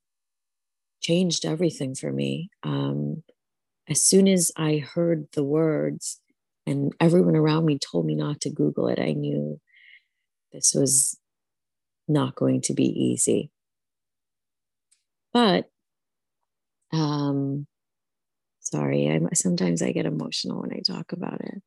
changed 1.01 1.45
everything 1.45 1.95
for 1.95 2.11
me. 2.11 2.49
Um, 2.63 3.23
as 3.89 4.01
soon 4.01 4.27
as 4.27 4.51
I 4.55 4.77
heard 4.77 5.27
the 5.33 5.43
words 5.43 6.19
and 6.65 6.93
everyone 6.99 7.35
around 7.35 7.65
me 7.65 7.77
told 7.77 8.05
me 8.05 8.15
not 8.15 8.39
to 8.41 8.49
Google 8.49 8.87
it, 8.87 8.99
I 8.99 9.13
knew 9.13 9.59
this 10.53 10.73
was 10.73 11.17
not 12.07 12.35
going 12.35 12.61
to 12.61 12.73
be 12.73 12.85
easy. 12.85 13.51
But 15.33 15.69
um, 16.93 17.67
sorry, 18.71 19.09
I 19.09 19.19
sometimes 19.33 19.81
I 19.81 19.91
get 19.91 20.05
emotional 20.05 20.61
when 20.61 20.73
I 20.73 20.81
talk 20.85 21.11
about 21.11 21.41
it. 21.41 21.61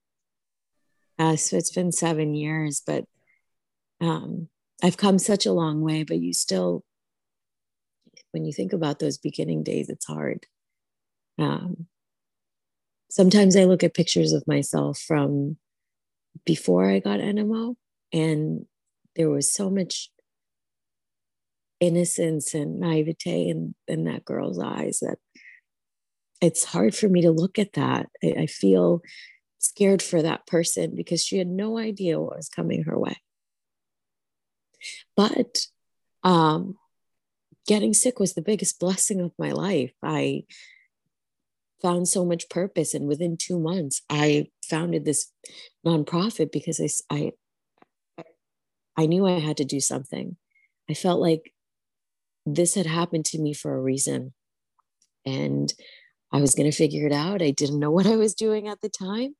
Uh, 1.19 1.37
so 1.37 1.57
it's 1.57 1.71
been 1.71 1.93
seven 1.93 2.35
years, 2.35 2.83
but 2.85 3.05
um, 4.01 4.49
I've 4.83 4.97
come 4.97 5.19
such 5.19 5.47
a 5.47 5.53
long 5.53 5.81
way. 5.83 6.03
But 6.03 6.19
you 6.19 6.33
still, 6.33 6.83
when 8.33 8.45
you 8.45 8.53
think 8.53 8.73
about 8.73 8.99
those 8.99 9.19
beginning 9.19 9.63
days, 9.63 9.89
it's 9.89 10.07
hard. 10.07 10.47
Um, 11.39 11.87
sometimes 13.11 13.55
I 13.57 13.65
look 13.65 13.85
at 13.85 13.95
pictures 13.95 14.33
of 14.33 14.47
myself 14.47 14.99
from 14.99 15.57
before 16.45 16.91
I 16.91 16.99
got 16.99 17.21
NMO, 17.21 17.77
and 18.13 18.67
there 19.15 19.31
was 19.31 19.53
so 19.53 19.71
much 19.71 20.11
innocence 21.81 22.55
and 22.55 22.81
naivete 22.81 23.49
in, 23.49 23.75
in 23.87 24.05
that 24.05 24.25
girl's 24.25 24.59
eyes 24.59 25.01
that 25.01 25.19
it's 26.45 26.65
hard 26.65 26.95
for 26.95 27.09
me 27.09 27.23
to 27.23 27.31
look 27.31 27.59
at 27.59 27.73
that. 27.73 28.07
I, 28.23 28.35
I 28.41 28.47
feel 28.47 29.01
scared 29.59 30.03
for 30.03 30.21
that 30.21 30.47
person 30.47 30.95
because 30.95 31.25
she 31.25 31.39
had 31.39 31.49
no 31.49 31.79
idea 31.79 32.21
what 32.21 32.37
was 32.37 32.49
coming 32.49 32.85
her 32.85 32.99
way. 32.99 33.17
But 35.17 35.67
um, 36.23 36.77
getting 37.67 37.95
sick 37.95 38.21
was 38.21 38.35
the 38.35 38.43
biggest 38.43 38.79
blessing 38.79 39.21
of 39.21 39.33
my 39.39 39.53
life. 39.53 39.93
I 40.03 40.45
found 41.81 42.09
so 42.09 42.25
much 42.25 42.51
purpose, 42.51 42.93
and 42.93 43.09
within 43.09 43.37
two 43.39 43.59
months, 43.59 44.03
I 44.11 44.49
founded 44.69 45.05
this 45.05 45.33
nonprofit 45.87 46.53
because 46.53 47.03
I, 47.11 47.33
I, 48.19 48.25
I 48.97 49.07
knew 49.07 49.27
I 49.27 49.39
had 49.39 49.57
to 49.59 49.65
do 49.65 49.81
something. 49.81 50.37
I 50.91 50.95
felt 50.95 51.21
like 51.21 51.55
this 52.45 52.75
had 52.75 52.87
happened 52.87 53.25
to 53.27 53.39
me 53.39 53.55
for 53.55 53.75
a 53.75 53.81
reason. 53.81 54.35
And 55.25 55.73
I 56.35 56.41
was 56.41 56.55
going 56.57 56.71
to 56.71 56.77
figure 56.77 57.07
it 57.07 57.13
out. 57.13 57.41
I 57.41 57.53
didn't 57.53 57.79
know 57.79 57.91
what 57.97 58.07
I 58.07 58.17
was 58.17 58.35
doing 58.35 58.69
at 58.69 58.81
the 58.81 58.91
time, 58.91 59.37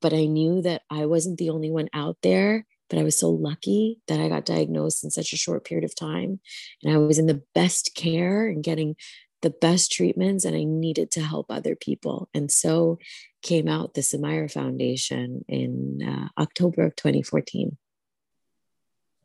but 0.00 0.14
I 0.14 0.24
knew 0.24 0.62
that 0.62 0.82
I 0.88 1.06
wasn't 1.06 1.38
the 1.38 1.50
only 1.50 1.70
one 1.70 1.88
out 1.92 2.16
there. 2.22 2.64
But 2.88 2.98
I 2.98 3.02
was 3.02 3.18
so 3.18 3.28
lucky 3.28 4.00
that 4.08 4.18
I 4.18 4.30
got 4.30 4.46
diagnosed 4.46 5.04
in 5.04 5.10
such 5.10 5.34
a 5.34 5.36
short 5.36 5.64
period 5.66 5.84
of 5.84 5.94
time. 5.94 6.40
And 6.82 6.94
I 6.94 6.96
was 6.96 7.18
in 7.18 7.26
the 7.26 7.42
best 7.54 7.94
care 7.94 8.46
and 8.46 8.64
getting 8.64 8.96
the 9.42 9.50
best 9.50 9.92
treatments, 9.92 10.46
and 10.46 10.56
I 10.56 10.64
needed 10.64 11.10
to 11.12 11.20
help 11.20 11.46
other 11.50 11.76
people. 11.76 12.30
And 12.32 12.50
so 12.50 12.98
came 13.42 13.68
out 13.68 13.92
the 13.92 14.00
Sumaira 14.00 14.50
Foundation 14.50 15.44
in 15.48 16.02
uh, 16.02 16.40
October 16.40 16.86
of 16.86 16.96
2014. 16.96 17.76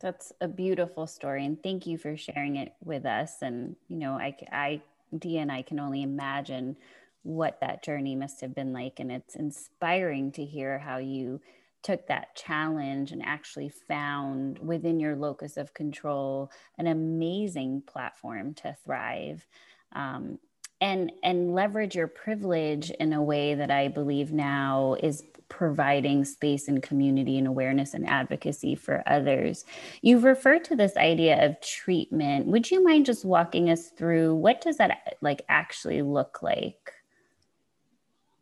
That's 0.01 0.33
a 0.41 0.49
beautiful 0.49 1.07
story. 1.07 1.45
And 1.45 1.61
thank 1.63 1.87
you 1.87 1.97
for 1.97 2.17
sharing 2.17 2.57
it 2.57 2.73
with 2.83 3.05
us. 3.05 3.41
And, 3.41 3.77
you 3.87 3.95
know, 3.95 4.13
I, 4.13 4.35
I, 4.51 4.81
and 5.23 5.51
I 5.51 5.61
can 5.61 5.79
only 5.79 6.03
imagine 6.03 6.75
what 7.23 7.59
that 7.61 7.83
journey 7.83 8.15
must 8.15 8.41
have 8.41 8.53
been 8.53 8.73
like. 8.73 8.99
And 8.99 9.11
it's 9.11 9.35
inspiring 9.35 10.31
to 10.33 10.45
hear 10.45 10.79
how 10.79 10.97
you 10.97 11.41
took 11.81 12.07
that 12.07 12.35
challenge 12.35 13.11
and 13.11 13.21
actually 13.23 13.69
found 13.69 14.59
within 14.59 14.99
your 14.99 15.15
locus 15.15 15.57
of 15.57 15.73
control 15.73 16.49
an 16.77 16.87
amazing 16.87 17.83
platform 17.85 18.53
to 18.55 18.75
thrive. 18.85 19.45
Um, 19.93 20.39
and 20.81 21.13
and 21.23 21.55
leverage 21.55 21.95
your 21.95 22.07
privilege 22.07 22.89
in 22.91 23.13
a 23.13 23.23
way 23.23 23.55
that 23.55 23.71
I 23.71 23.87
believe 23.87 24.33
now 24.33 24.97
is 25.01 25.23
providing 25.47 26.25
space 26.25 26.67
and 26.67 26.81
community 26.83 27.37
and 27.37 27.47
awareness 27.47 27.93
and 27.93 28.09
advocacy 28.09 28.75
for 28.75 29.03
others. 29.05 29.65
You've 30.01 30.23
referred 30.23 30.63
to 30.65 30.75
this 30.75 30.97
idea 30.97 31.45
of 31.45 31.61
treatment. 31.61 32.47
Would 32.47 32.69
you 32.69 32.83
mind 32.83 33.05
just 33.05 33.23
walking 33.23 33.69
us 33.69 33.89
through 33.89 34.35
what 34.35 34.61
does 34.61 34.77
that 34.77 35.15
like 35.21 35.43
actually 35.47 36.01
look 36.01 36.41
like? 36.41 36.91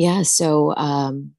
Yeah, 0.01 0.23
so 0.23 0.73
um, 0.77 1.33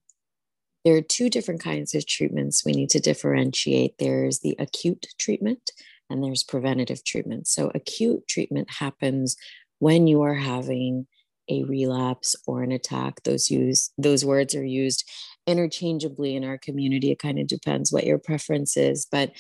there 0.85 0.97
are 0.97 1.03
two 1.03 1.29
different 1.29 1.61
kinds 1.61 1.97
of 1.97 2.07
treatments 2.07 2.65
we 2.65 2.71
need 2.71 2.91
to 2.91 3.01
differentiate. 3.01 3.99
There's 3.99 4.39
the 4.39 4.55
acute 4.57 5.05
treatment 5.19 5.73
and 6.09 6.23
there's 6.23 6.45
preventative 6.45 7.03
treatment. 7.03 7.49
So 7.49 7.73
acute 7.75 8.29
treatment 8.29 8.71
happens 8.71 9.37
when 9.81 10.07
you 10.07 10.23
are 10.23 10.37
having 10.37 11.09
a 11.51 11.65
relapse 11.65 12.37
or 12.47 12.63
an 12.63 12.71
attack. 12.71 13.25
Those 13.25 13.51
use 13.51 13.91
those 13.99 14.25
words 14.25 14.55
are 14.55 14.65
used 14.65 15.11
interchangeably 15.49 16.37
in 16.37 16.45
our 16.45 16.57
community. 16.57 17.11
It 17.11 17.19
kind 17.19 17.41
of 17.41 17.49
depends 17.49 17.91
what 17.91 18.07
your 18.07 18.19
preference 18.19 18.77
is. 18.77 19.09
But 19.11 19.33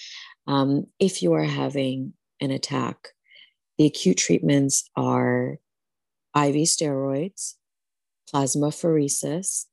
um, 0.49 0.89
if 0.99 1.23
you 1.23 1.33
are 1.35 1.45
having 1.45 2.15
an 2.41 2.51
attack, 2.51 2.97
the 3.79 3.87
acute 3.87 4.17
treatments 4.17 4.91
are 4.97 5.61
IV 6.35 6.57
steroids, 6.67 7.55
plasmapheresis, 8.35 9.67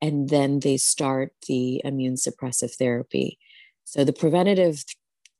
and 0.00 0.28
then 0.28 0.60
they 0.60 0.76
start 0.76 1.32
the 1.48 1.80
immune 1.84 2.14
suppressive 2.14 2.74
therapy. 2.74 3.38
So 3.84 4.04
the 4.04 4.12
preventative 4.12 4.84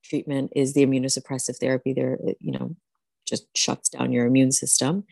treatment 0.04 0.52
is 0.54 0.74
the 0.74 0.86
immunosuppressive 0.86 1.58
therapy. 1.58 1.92
There, 1.92 2.18
you 2.40 2.52
know, 2.52 2.76
just 3.26 3.46
shuts 3.56 3.88
down 3.88 4.12
your 4.12 4.26
immune 4.26 4.52
system. 4.52 5.04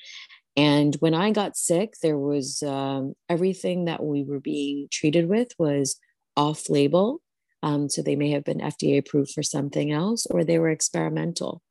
And 0.57 0.95
when 0.97 1.15
I 1.15 1.31
got 1.31 1.57
sick, 1.57 1.95
there 2.03 2.19
was 2.19 2.63
um, 2.63 3.15
everything 3.29 3.87
that 3.87 4.03
we 4.03 4.23
were 4.23 4.41
being 4.41 4.89
treated 4.91 5.29
with 5.29 5.49
was 5.59 5.99
off 6.37 6.69
label. 6.69 7.21
Um, 7.63 7.89
so 7.89 8.03
they 8.03 8.17
may 8.17 8.31
have 8.31 8.45
been 8.45 8.59
FDA 8.59 8.99
approved 8.99 9.31
for 9.31 9.43
something 9.43 9.93
else 9.93 10.27
or 10.27 10.45
they 10.45 10.59
were 10.59 10.69
experimental. 10.69 11.63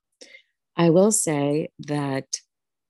I 0.75 0.89
will 0.89 1.12
say 1.12 1.70
that 1.80 2.25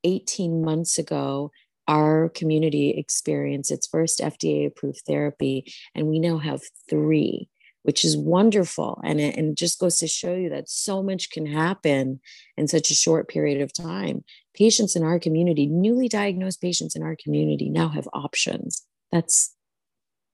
18 0.03 0.63
months 0.63 0.97
ago, 0.97 1.51
our 1.87 2.29
community 2.29 2.91
experienced 2.91 3.71
its 3.71 3.87
first 3.87 4.19
FDA 4.19 4.67
approved 4.67 5.01
therapy, 5.07 5.73
and 5.95 6.07
we 6.07 6.19
now 6.19 6.37
have 6.37 6.61
three 6.89 7.49
which 7.83 8.05
is 8.05 8.17
wonderful. 8.17 9.01
And 9.03 9.19
it, 9.19 9.35
and 9.37 9.49
it 9.49 9.57
just 9.57 9.79
goes 9.79 9.97
to 9.97 10.07
show 10.07 10.33
you 10.33 10.49
that 10.49 10.69
so 10.69 11.01
much 11.01 11.31
can 11.31 11.45
happen 11.45 12.19
in 12.57 12.67
such 12.67 12.91
a 12.91 12.95
short 12.95 13.27
period 13.27 13.61
of 13.61 13.73
time. 13.73 14.23
Patients 14.53 14.95
in 14.95 15.03
our 15.03 15.19
community, 15.19 15.65
newly 15.65 16.07
diagnosed 16.07 16.61
patients 16.61 16.95
in 16.95 17.03
our 17.03 17.15
community, 17.21 17.69
now 17.69 17.89
have 17.89 18.07
options. 18.13 18.85
That's 19.11 19.55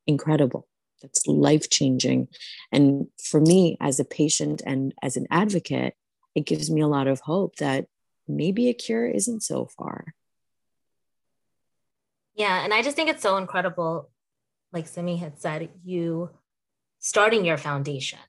incredible. 0.06 0.68
That's 1.02 1.26
life 1.28 1.70
changing. 1.70 2.28
And 2.72 3.08
for 3.24 3.40
me, 3.40 3.78
as 3.80 4.00
a 4.00 4.06
patient 4.06 4.62
and 4.66 4.94
as 5.02 5.16
an 5.16 5.28
advocate, 5.30 5.94
it 6.36 6.46
gives 6.46 6.70
me 6.70 6.82
a 6.82 6.88
lot 6.88 7.08
of 7.08 7.22
hope 7.22 7.58
that 7.58 7.86
maybe 8.28 8.68
a 8.68 8.74
cure 8.74 9.08
isn't 9.08 9.42
so 9.42 9.70
far. 9.78 10.14
Yeah. 12.38 12.64
And 12.64 12.74
I 12.74 12.82
just 12.82 12.96
think 12.96 13.10
it's 13.10 13.24
so 13.24 13.36
incredible. 13.38 14.10
Like 14.72 14.88
Simi 14.88 15.18
had 15.18 15.40
said, 15.40 15.70
you 15.84 16.30
starting 17.00 17.44
your 17.44 17.58
foundation. 17.58 18.20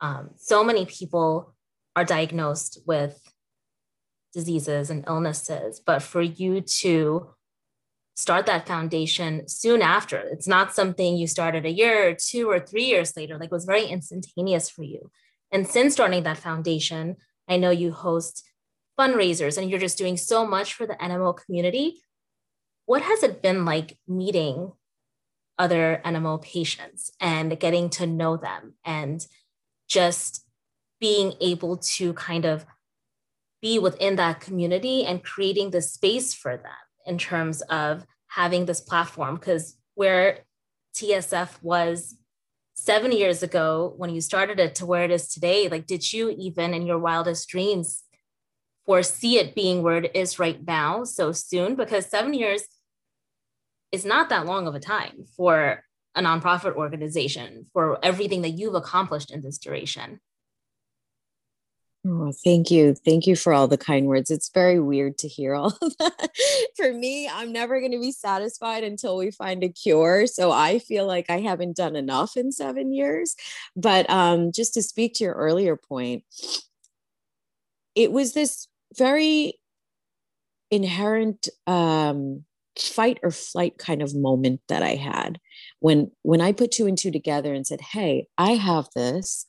Um, 0.00 0.30
so 0.36 0.64
many 0.64 0.86
people 0.86 1.54
are 1.94 2.04
diagnosed 2.04 2.80
with 2.86 3.20
diseases 4.32 4.90
and 4.90 5.04
illnesses, 5.06 5.80
but 5.84 6.02
for 6.02 6.22
you 6.22 6.60
to 6.60 7.34
start 8.14 8.46
that 8.46 8.66
foundation 8.66 9.48
soon 9.48 9.82
after, 9.82 10.18
it's 10.18 10.46
not 10.46 10.74
something 10.74 11.16
you 11.16 11.26
started 11.26 11.66
a 11.66 11.70
year 11.70 12.10
or 12.10 12.14
two 12.14 12.48
or 12.48 12.60
three 12.60 12.84
years 12.84 13.16
later, 13.16 13.36
like 13.36 13.46
it 13.46 13.52
was 13.52 13.64
very 13.64 13.86
instantaneous 13.86 14.70
for 14.70 14.84
you. 14.84 15.10
And 15.50 15.66
since 15.66 15.94
starting 15.94 16.22
that 16.22 16.38
foundation, 16.38 17.16
I 17.48 17.56
know 17.56 17.70
you 17.70 17.92
host 17.92 18.48
fundraisers 18.98 19.58
and 19.58 19.68
you're 19.68 19.80
just 19.80 19.98
doing 19.98 20.16
so 20.16 20.46
much 20.46 20.74
for 20.74 20.86
the 20.86 20.94
NMO 20.94 21.36
community. 21.36 22.00
What 22.90 23.02
has 23.02 23.22
it 23.22 23.40
been 23.40 23.64
like 23.64 23.96
meeting 24.08 24.72
other 25.56 26.02
NMO 26.04 26.42
patients 26.42 27.12
and 27.20 27.56
getting 27.60 27.88
to 27.90 28.04
know 28.04 28.36
them 28.36 28.74
and 28.84 29.24
just 29.88 30.44
being 30.98 31.34
able 31.40 31.76
to 31.76 32.12
kind 32.14 32.44
of 32.44 32.66
be 33.62 33.78
within 33.78 34.16
that 34.16 34.40
community 34.40 35.04
and 35.04 35.22
creating 35.22 35.70
the 35.70 35.80
space 35.80 36.34
for 36.34 36.56
them 36.56 36.82
in 37.06 37.16
terms 37.16 37.62
of 37.70 38.04
having 38.26 38.64
this 38.66 38.80
platform 38.80 39.36
because 39.36 39.76
where 39.94 40.40
TSF 40.96 41.62
was 41.62 42.16
seven 42.74 43.12
years 43.12 43.44
ago 43.44 43.94
when 43.98 44.10
you 44.10 44.20
started 44.20 44.58
it 44.58 44.74
to 44.74 44.84
where 44.84 45.04
it 45.04 45.12
is 45.12 45.28
today, 45.28 45.68
like 45.68 45.86
did 45.86 46.12
you 46.12 46.30
even 46.30 46.74
in 46.74 46.84
your 46.84 46.98
wildest 46.98 47.48
dreams 47.50 48.02
foresee 48.84 49.38
it 49.38 49.54
being 49.54 49.84
where 49.84 49.98
it 49.98 50.10
is 50.16 50.40
right 50.40 50.66
now 50.66 51.04
so 51.04 51.30
soon? 51.30 51.76
Because 51.76 52.06
seven 52.06 52.34
years 52.34 52.64
is 53.92 54.04
not 54.04 54.28
that 54.28 54.46
long 54.46 54.66
of 54.66 54.74
a 54.74 54.80
time 54.80 55.24
for 55.36 55.84
a 56.14 56.22
nonprofit 56.22 56.74
organization 56.74 57.66
for 57.72 58.04
everything 58.04 58.42
that 58.42 58.50
you've 58.50 58.74
accomplished 58.74 59.30
in 59.30 59.42
this 59.42 59.58
duration. 59.58 60.20
Oh, 62.06 62.32
thank 62.32 62.70
you. 62.70 62.94
Thank 62.94 63.26
you 63.26 63.36
for 63.36 63.52
all 63.52 63.68
the 63.68 63.76
kind 63.76 64.06
words. 64.06 64.30
It's 64.30 64.48
very 64.48 64.80
weird 64.80 65.18
to 65.18 65.28
hear 65.28 65.54
all 65.54 65.76
of 65.82 65.96
that. 65.98 66.30
for 66.76 66.90
me, 66.92 67.28
I'm 67.28 67.52
never 67.52 67.78
going 67.78 67.92
to 67.92 68.00
be 68.00 68.10
satisfied 68.12 68.84
until 68.84 69.18
we 69.18 69.30
find 69.30 69.62
a 69.62 69.68
cure. 69.68 70.26
So 70.26 70.50
I 70.50 70.78
feel 70.78 71.06
like 71.06 71.28
I 71.28 71.40
haven't 71.40 71.76
done 71.76 71.96
enough 71.96 72.38
in 72.38 72.52
seven 72.52 72.94
years. 72.94 73.36
But 73.76 74.08
um, 74.08 74.50
just 74.50 74.72
to 74.74 74.82
speak 74.82 75.14
to 75.14 75.24
your 75.24 75.34
earlier 75.34 75.76
point, 75.76 76.24
it 77.94 78.10
was 78.10 78.32
this 78.32 78.66
very 78.96 79.60
inherent 80.70 81.50
um, 81.66 82.44
fight 82.78 83.18
or 83.22 83.30
flight 83.30 83.78
kind 83.78 84.02
of 84.02 84.14
moment 84.14 84.60
that 84.68 84.82
I 84.82 84.94
had 84.94 85.38
when 85.80 86.10
when 86.22 86.40
I 86.40 86.52
put 86.52 86.70
two 86.70 86.86
and 86.86 86.96
two 86.96 87.10
together 87.10 87.52
and 87.52 87.66
said, 87.66 87.80
"Hey, 87.80 88.26
I 88.38 88.52
have 88.52 88.88
this. 88.94 89.46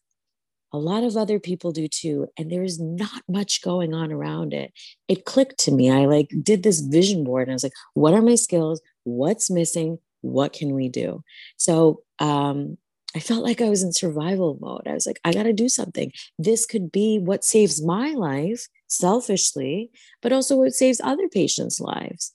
A 0.73 0.77
lot 0.77 1.03
of 1.03 1.17
other 1.17 1.37
people 1.37 1.73
do 1.73 1.89
too 1.89 2.27
and 2.37 2.49
there's 2.49 2.79
not 2.79 3.23
much 3.27 3.61
going 3.61 3.93
on 3.93 4.11
around 4.11 4.53
it. 4.53 4.71
It 5.09 5.25
clicked 5.25 5.57
to 5.65 5.71
me. 5.71 5.91
I 5.91 6.05
like 6.05 6.29
did 6.43 6.63
this 6.63 6.79
vision 6.79 7.25
board 7.25 7.47
and 7.47 7.51
i 7.51 7.55
was 7.55 7.63
like 7.63 7.73
what 7.93 8.13
are 8.13 8.21
my 8.21 8.35
skills? 8.35 8.81
What's 9.03 9.51
missing? 9.51 9.99
What 10.21 10.53
can 10.53 10.73
we 10.73 10.87
do? 10.89 11.23
So 11.57 12.03
um 12.19 12.77
i 13.13 13.19
felt 13.19 13.43
like 13.43 13.59
i 13.59 13.69
was 13.69 13.83
in 13.83 13.91
survival 13.91 14.57
mode. 14.61 14.87
I 14.87 14.93
was 14.93 15.05
like 15.05 15.19
i 15.25 15.33
got 15.33 15.43
to 15.43 15.53
do 15.53 15.67
something. 15.67 16.13
This 16.39 16.65
could 16.65 16.91
be 16.91 17.19
what 17.19 17.43
saves 17.43 17.83
my 17.85 18.11
life 18.11 18.67
selfishly 18.87 19.89
but 20.21 20.33
also 20.33 20.57
what 20.57 20.73
saves 20.73 21.01
other 21.03 21.27
patients 21.29 21.79
lives 21.79 22.31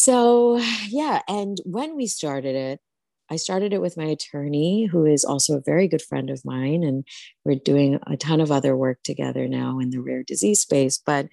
so 0.00 0.60
yeah 0.88 1.20
and 1.28 1.58
when 1.64 1.94
we 1.96 2.06
started 2.06 2.56
it 2.56 2.80
I 3.30 3.36
started 3.36 3.72
it 3.72 3.80
with 3.80 3.96
my 3.96 4.06
attorney, 4.06 4.86
who 4.86 5.06
is 5.06 5.24
also 5.24 5.56
a 5.56 5.62
very 5.64 5.86
good 5.86 6.02
friend 6.02 6.30
of 6.30 6.44
mine. 6.44 6.82
And 6.82 7.04
we're 7.44 7.54
doing 7.54 8.00
a 8.06 8.16
ton 8.16 8.40
of 8.40 8.50
other 8.50 8.76
work 8.76 8.98
together 9.04 9.46
now 9.46 9.78
in 9.78 9.90
the 9.90 10.00
rare 10.00 10.24
disease 10.24 10.60
space. 10.60 10.98
But, 10.98 11.28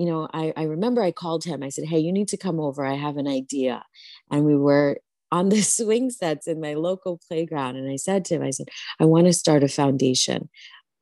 you 0.00 0.06
know, 0.06 0.28
I, 0.34 0.52
I 0.56 0.64
remember 0.64 1.00
I 1.00 1.12
called 1.12 1.44
him. 1.44 1.62
I 1.62 1.68
said, 1.68 1.84
Hey, 1.84 2.00
you 2.00 2.12
need 2.12 2.28
to 2.28 2.36
come 2.36 2.58
over. 2.58 2.84
I 2.84 2.94
have 2.94 3.16
an 3.18 3.28
idea. 3.28 3.84
And 4.30 4.44
we 4.44 4.56
were 4.56 4.98
on 5.30 5.48
the 5.48 5.62
swing 5.62 6.10
sets 6.10 6.48
in 6.48 6.60
my 6.60 6.74
local 6.74 7.20
playground. 7.28 7.76
And 7.76 7.88
I 7.88 7.96
said 7.96 8.24
to 8.26 8.34
him, 8.34 8.42
I 8.42 8.50
said, 8.50 8.68
I 8.98 9.04
want 9.04 9.26
to 9.28 9.32
start 9.32 9.62
a 9.62 9.68
foundation. 9.68 10.48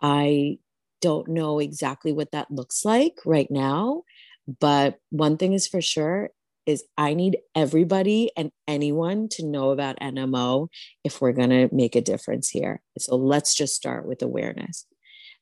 I 0.03 0.59
don't 1.01 1.29
know 1.29 1.61
exactly 1.61 2.13
what 2.13 2.33
that 2.33 2.51
looks 2.51 2.85
like 2.85 3.21
right 3.25 3.51
now. 3.51 4.03
But 4.61 4.99
one 5.11 5.39
thing 5.39 5.55
is 5.55 5.67
for 5.67 5.81
sure 5.81 6.31
is 6.67 6.85
I 6.99 7.15
need 7.15 7.39
everybody 7.55 8.31
and 8.37 8.51
anyone 8.67 9.29
to 9.31 9.47
know 9.47 9.71
about 9.71 9.99
NMO 10.01 10.69
if 11.05 11.21
we're 11.21 11.33
going 11.33 11.51
to 11.51 11.69
make 11.73 11.95
a 11.95 12.01
difference 12.01 12.49
here. 12.49 12.83
So 12.99 13.17
let's 13.17 13.55
just 13.55 13.75
start 13.75 14.07
with 14.07 14.21
awareness. 14.21 14.87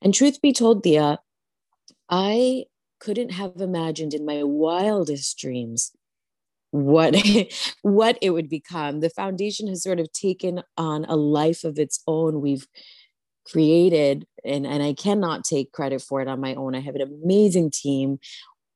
And 0.03 0.13
truth 0.13 0.43
be 0.43 0.53
told, 0.53 0.83
Thea, 0.83 1.19
I 2.11 2.65
couldn't 3.01 3.31
have 3.31 3.57
imagined 3.57 4.15
in 4.15 4.27
my 4.27 4.43
wildest 4.43 5.39
dreams 5.39 5.93
what 6.71 7.17
what 7.83 8.19
it 8.21 8.31
would 8.31 8.49
become. 8.49 9.01
The 9.01 9.11
foundation 9.11 9.69
has 9.69 9.83
sort 9.83 10.01
of 10.01 10.13
taken 10.13 10.63
on 10.77 11.05
a 11.07 11.17
life 11.17 11.65
of 11.65 11.79
its 11.79 12.03
own. 12.07 12.41
We've 12.41 12.67
created 13.47 14.27
and, 14.45 14.67
and 14.67 14.83
I 14.83 14.95
cannot 14.95 15.45
take 15.45 15.73
credit 15.73 16.03
for 16.03 16.21
it 16.21 16.29
on 16.29 16.41
my 16.41 16.55
own. 16.55 16.75
I 16.75 16.81
have 16.81 16.95
an 16.95 17.03
amazing 17.03 17.71
team 17.71 18.19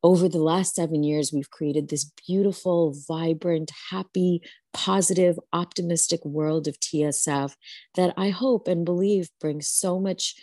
over 0.02 0.28
the 0.28 0.38
last 0.38 0.74
seven 0.74 1.02
years, 1.02 1.32
we've 1.32 1.50
created 1.50 1.88
this 1.88 2.10
beautiful, 2.26 2.94
vibrant, 3.08 3.72
happy, 3.90 4.42
positive, 4.72 5.38
optimistic 5.52 6.24
world 6.24 6.68
of 6.68 6.78
TSF 6.78 7.54
that 7.96 8.14
I 8.16 8.30
hope 8.30 8.68
and 8.68 8.84
believe 8.84 9.30
brings 9.40 9.68
so 9.68 9.98
much 9.98 10.34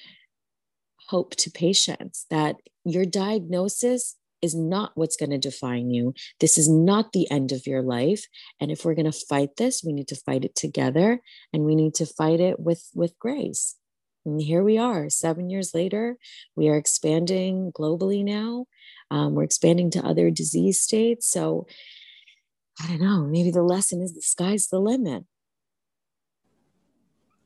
hope 1.08 1.36
to 1.38 1.52
patients 1.52 2.26
that 2.30 2.58
your 2.84 3.06
diagnosis 3.06 4.16
is 4.42 4.56
not 4.56 4.92
what's 4.96 5.16
going 5.16 5.30
to 5.30 5.38
define 5.38 5.90
you. 5.90 6.14
This 6.40 6.58
is 6.58 6.70
not 6.70 7.14
the 7.14 7.30
end 7.32 7.52
of 7.52 7.66
your 7.66 7.82
life. 7.82 8.26
And 8.60 8.72
if 8.72 8.84
we're 8.84 8.94
going 8.94 9.12
to 9.12 9.26
fight 9.30 9.56
this, 9.58 9.84
we 9.84 9.94
need 9.94 10.08
to 10.10 10.16
fight 10.16 10.46
it 10.46 10.56
together 10.56 11.20
and 11.54 11.64
we 11.64 11.76
need 11.76 11.96
to 11.96 12.06
fight 12.06 12.40
it 12.40 12.60
with, 12.60 12.90
with 12.94 13.18
grace. 13.20 13.76
And 14.26 14.42
here 14.42 14.64
we 14.64 14.78
are, 14.78 15.10
seven 15.10 15.50
years 15.50 15.74
later. 15.74 16.18
We 16.56 16.68
are 16.70 16.78
expanding 16.78 17.72
globally 17.72 18.24
now. 18.24 18.66
Um, 19.12 19.36
we're 19.36 19.44
expanding 19.44 19.92
to 19.92 20.06
other 20.06 20.32
disease 20.32 20.82
states. 20.82 21.30
So 21.30 21.68
I 22.82 22.88
don't 22.88 23.02
know, 23.02 23.22
maybe 23.24 23.52
the 23.52 23.64
lesson 23.64 24.02
is 24.02 24.14
the 24.14 24.22
sky's 24.22 24.68
the 24.68 24.80
limit. 24.80 25.24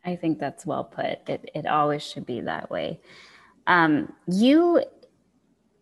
I 0.05 0.15
think 0.15 0.39
that's 0.39 0.65
well 0.65 0.85
put. 0.85 1.27
It, 1.27 1.51
it 1.53 1.65
always 1.65 2.01
should 2.01 2.25
be 2.25 2.41
that 2.41 2.71
way. 2.71 2.99
Um, 3.67 4.13
you 4.27 4.83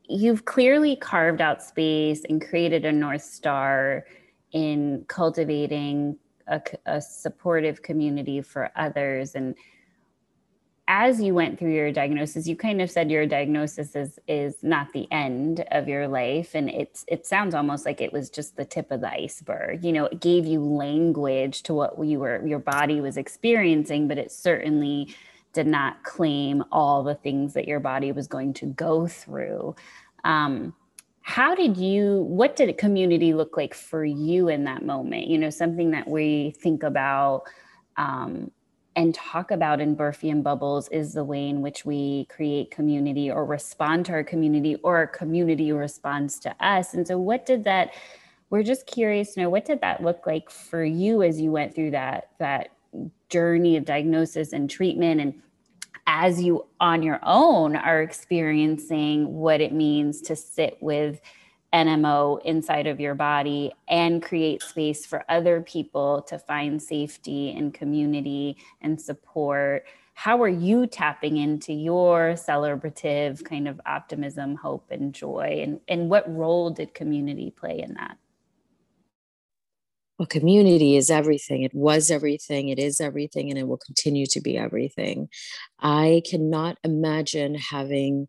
you've 0.09 0.45
clearly 0.45 0.95
carved 0.95 1.41
out 1.41 1.61
space 1.61 2.23
and 2.29 2.41
created 2.41 2.85
a 2.85 2.91
north 2.91 3.23
star 3.23 4.05
in 4.53 5.05
cultivating 5.07 6.17
a, 6.47 6.61
a 6.85 7.01
supportive 7.01 7.81
community 7.81 8.41
for 8.41 8.71
others 8.75 9.35
and 9.35 9.55
as 10.87 11.21
you 11.21 11.33
went 11.33 11.59
through 11.59 11.73
your 11.73 11.91
diagnosis, 11.91 12.47
you 12.47 12.55
kind 12.55 12.81
of 12.81 12.89
said 12.89 13.11
your 13.11 13.25
diagnosis 13.25 13.95
is 13.95 14.19
is 14.27 14.55
not 14.63 14.93
the 14.93 15.07
end 15.11 15.65
of 15.71 15.87
your 15.87 16.07
life, 16.07 16.55
and 16.55 16.69
it's 16.69 17.03
it 17.07 17.25
sounds 17.25 17.53
almost 17.53 17.85
like 17.85 17.99
it 17.99 18.13
was 18.13 18.29
just 18.29 18.55
the 18.55 18.65
tip 18.65 18.89
of 18.91 19.01
the 19.01 19.11
iceberg. 19.11 19.83
You 19.83 19.91
know, 19.91 20.05
it 20.05 20.21
gave 20.21 20.45
you 20.45 20.61
language 20.61 21.63
to 21.63 21.73
what 21.73 21.99
you 22.05 22.19
were 22.19 22.45
your 22.45 22.59
body 22.59 23.01
was 23.01 23.17
experiencing, 23.17 24.07
but 24.07 24.17
it 24.17 24.31
certainly 24.31 25.13
did 25.53 25.67
not 25.67 26.03
claim 26.03 26.63
all 26.71 27.03
the 27.03 27.15
things 27.15 27.53
that 27.53 27.67
your 27.67 27.79
body 27.79 28.11
was 28.11 28.27
going 28.27 28.53
to 28.53 28.67
go 28.67 29.07
through. 29.07 29.75
Um, 30.23 30.73
how 31.21 31.53
did 31.53 31.75
you 31.75 32.21
what 32.21 32.55
did 32.55 32.77
community 32.77 33.33
look 33.33 33.57
like 33.57 33.73
for 33.73 34.05
you 34.05 34.47
in 34.47 34.63
that 34.63 34.85
moment 34.85 35.27
you 35.27 35.37
know 35.37 35.49
something 35.49 35.91
that 35.91 36.07
we 36.07 36.51
think 36.51 36.83
about 36.83 37.43
um, 37.97 38.49
and 38.97 39.13
talk 39.13 39.51
about 39.51 39.79
in 39.79 39.95
Burfy 39.95 40.31
and 40.31 40.43
Bubbles 40.43 40.89
is 40.89 41.13
the 41.13 41.23
way 41.23 41.47
in 41.47 41.61
which 41.61 41.85
we 41.85 42.25
create 42.25 42.71
community 42.71 43.29
or 43.29 43.45
respond 43.45 44.07
to 44.07 44.11
our 44.11 44.23
community 44.23 44.75
or 44.77 44.97
our 44.97 45.07
community 45.07 45.71
responds 45.71 46.39
to 46.39 46.55
us. 46.65 46.95
And 46.95 47.07
so 47.07 47.17
what 47.19 47.45
did 47.45 47.63
that 47.65 47.91
we're 48.49 48.63
just 48.63 48.87
curious 48.87 49.33
to 49.33 49.41
know 49.41 49.49
what 49.49 49.65
did 49.65 49.81
that 49.81 50.01
look 50.01 50.25
like 50.25 50.49
for 50.49 50.83
you 50.83 51.21
as 51.21 51.39
you 51.39 51.51
went 51.51 51.75
through 51.75 51.91
that 51.91 52.31
that 52.39 52.69
journey 53.29 53.77
of 53.77 53.85
diagnosis 53.85 54.53
and 54.53 54.69
treatment 54.69 55.21
and 55.21 55.41
as 56.07 56.41
you 56.41 56.65
on 56.79 57.03
your 57.03 57.19
own 57.23 57.75
are 57.75 58.01
experiencing 58.01 59.31
what 59.33 59.61
it 59.61 59.73
means 59.73 60.21
to 60.21 60.35
sit 60.35 60.77
with 60.81 61.19
NMO 61.77 62.41
inside 62.43 62.87
of 62.87 62.99
your 62.99 63.13
body 63.13 63.71
and 63.87 64.23
create 64.23 64.63
space 64.63 65.05
for 65.05 65.23
other 65.29 65.61
people 65.61 66.23
to 66.23 66.39
find 66.39 66.81
safety 66.81 67.51
and 67.55 67.73
community 67.73 68.57
and 68.81 68.99
support. 68.99 69.85
How 70.15 70.41
are 70.41 70.49
you 70.49 70.87
tapping 70.87 71.37
into 71.37 71.73
your 71.73 72.33
celebrative 72.33 73.43
kind 73.45 73.67
of 73.67 73.79
optimism, 73.85 74.55
hope, 74.55 74.87
and 74.89 75.13
joy? 75.13 75.61
And, 75.63 75.79
and 75.87 76.09
what 76.09 76.27
role 76.33 76.71
did 76.71 76.95
community 76.95 77.51
play 77.51 77.79
in 77.79 77.93
that? 77.93 78.17
Well, 80.17 80.25
community 80.25 80.97
is 80.97 81.11
everything. 81.11 81.61
It 81.61 81.75
was 81.75 82.09
everything. 82.09 82.69
It 82.69 82.79
is 82.79 82.99
everything, 82.99 83.51
and 83.51 83.59
it 83.59 83.67
will 83.67 83.77
continue 83.77 84.25
to 84.31 84.41
be 84.41 84.57
everything. 84.57 85.29
I 85.79 86.23
cannot 86.27 86.79
imagine 86.83 87.53
having 87.53 88.27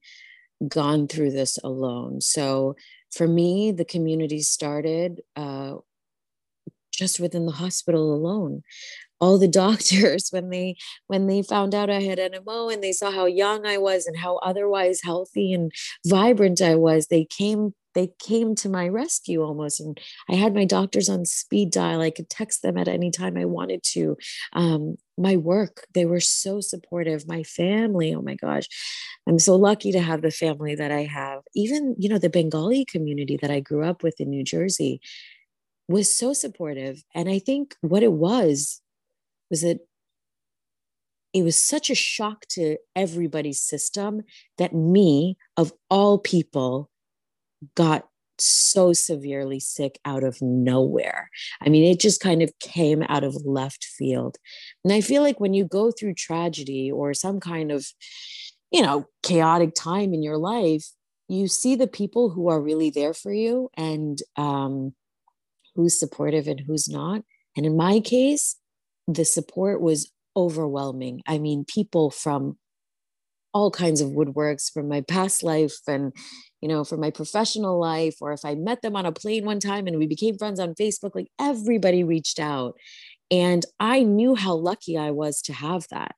gone 0.67 1.09
through 1.09 1.31
this 1.31 1.57
alone. 1.65 2.21
So, 2.21 2.77
for 3.11 3.27
me, 3.27 3.73
the 3.73 3.85
community 3.85 4.41
started 4.41 5.23
uh, 5.37 5.77
just 6.93 7.21
within 7.21 7.47
the 7.47 7.53
hospital 7.53 8.15
alone. 8.15 8.63
All 9.21 9.39
the 9.39 9.49
doctors, 9.65 10.29
when 10.31 10.51
they 10.51 10.77
when 11.07 11.27
they 11.27 11.43
found 11.43 11.75
out 11.75 11.91
I 11.91 12.03
had 12.03 12.19
NMO 12.19 12.73
and 12.73 12.83
they 12.83 12.93
saw 12.93 13.11
how 13.11 13.27
young 13.27 13.67
I 13.67 13.79
was 13.79 14.07
and 14.07 14.17
how 14.19 14.37
otherwise 14.39 15.01
healthy 15.03 15.53
and 15.53 15.73
vibrant 16.07 16.61
I 16.61 16.75
was, 16.75 17.07
they 17.07 17.25
came 17.25 17.75
they 17.99 18.13
came 18.21 18.55
to 18.55 18.69
my 18.69 18.87
rescue 18.87 19.43
almost 19.43 19.81
and 19.81 19.99
i 20.31 20.35
had 20.37 20.55
my 20.55 20.65
doctors 20.65 21.09
on 21.09 21.25
speed 21.25 21.73
dial 21.73 22.01
i 22.01 22.11
could 22.11 22.31
text 22.31 22.63
them 22.63 22.77
at 22.77 22.87
any 22.87 23.11
time 23.11 23.37
i 23.37 23.45
wanted 23.45 23.83
to 23.83 24.17
um, 24.53 24.97
my 25.17 25.37
work 25.37 25.85
they 25.95 26.05
were 26.05 26.21
so 26.21 26.61
supportive 26.61 27.27
my 27.27 27.43
family 27.43 28.15
oh 28.15 28.23
my 28.23 28.35
gosh. 28.35 28.69
I'm 29.27 29.39
so 29.39 29.57
lucky 29.57 29.93
to 29.93 30.01
have 30.01 30.23
the 30.23 30.31
family 30.31 30.77
that 30.77 30.93
i 30.93 31.03
have 31.03 31.43
even 31.55 31.97
you 31.99 32.09
know 32.09 32.19
the 32.19 32.31
bengali 32.31 32.85
community 32.85 33.37
that 33.43 33.51
i 33.51 33.61
grew 33.61 33.85
up 33.85 34.03
with 34.03 34.21
in 34.21 34.31
new 34.31 34.45
jersey 34.45 35.01
was 35.89 36.15
so 36.15 36.33
supportive 36.33 37.03
and 37.15 37.29
i 37.29 37.39
think 37.39 37.75
what 37.81 38.03
it 38.03 38.13
was 38.13 38.81
was 39.51 39.63
that 39.63 39.81
it 41.35 41.43
was 41.43 41.57
such 41.57 41.91
a 41.91 41.95
shock 41.95 42.47
to 42.49 42.79
everybody's 42.97 43.61
system 43.61 44.23
that 44.57 44.73
me 44.73 45.37
of 45.57 45.73
all 45.91 46.19
people 46.19 46.91
got 47.75 48.05
so 48.41 48.93
severely 48.93 49.61
sick 49.61 49.99
out 50.05 50.23
of 50.23 50.41
nowhere. 50.41 51.29
I 51.61 51.69
mean, 51.69 51.85
it 51.85 52.01
just 52.01 52.21
kind 52.21 52.43
of 52.43 52.53
came 52.61 53.03
out 53.09 53.25
of 53.25 53.35
left 53.45 53.85
field. 53.85 54.37
And 54.85 54.93
I 54.93 55.01
feel 55.01 55.23
like 55.23 55.41
when 55.41 55.55
you 55.55 55.65
go 55.65 55.91
through 55.91 56.15
tragedy 56.15 56.91
or 56.91 57.15
some 57.15 57.41
kind 57.41 57.73
of, 57.73 57.87
you 58.71 58.83
know, 58.83 59.07
chaotic 59.23 59.75
time 59.75 60.15
in 60.15 60.23
your 60.23 60.39
life, 60.39 60.87
you 61.29 61.49
see 61.49 61.75
the 61.75 61.87
people 61.87 62.31
who 62.31 62.49
are 62.49 62.61
really 62.61 62.91
there 62.91 63.13
for 63.13 63.33
you 63.33 63.71
and 63.77 64.19
um, 64.37 64.95
who's 65.75 65.99
supportive 65.99 66.47
and 66.47 66.61
who's 66.61 66.89
not. 66.89 67.23
And 67.57 67.67
in 67.67 67.77
my 67.77 68.01
case, 68.01 68.57
the 69.07 69.25
support 69.25 69.81
was 69.81 70.11
overwhelming. 70.37 71.23
I 71.27 71.39
mean, 71.39 71.65
people 71.67 72.11
from 72.11 72.57
all 73.55 73.71
kinds 73.71 74.01
of 74.01 74.11
woodworks 74.11 74.71
from 74.73 74.89
my 74.89 75.01
past 75.03 75.43
life 75.43 75.77
and 75.87 76.13
you 76.61 76.69
know 76.69 76.85
from 76.85 77.01
my 77.01 77.11
professional 77.11 77.81
life 77.81 78.17
or 78.21 78.33
if 78.33 78.45
i 78.45 78.55
met 78.55 78.83
them 78.83 78.97
on 78.97 79.07
a 79.07 79.13
plane 79.13 79.45
one 79.45 79.61
time 79.61 79.87
and 79.87 79.99
we 79.99 80.07
became 80.07 80.37
friends 80.37 80.61
on 80.61 80.75
facebook 80.75 81.15
like 81.15 81.29
everybody 81.39 82.05
reached 82.05 82.39
out. 82.39 82.75
And 83.31 83.65
i 83.79 84.03
knew 84.03 84.35
how 84.35 84.55
lucky 84.55 84.97
i 84.97 85.11
was 85.11 85.43
to 85.43 85.53
have 85.53 85.87
that 85.91 86.15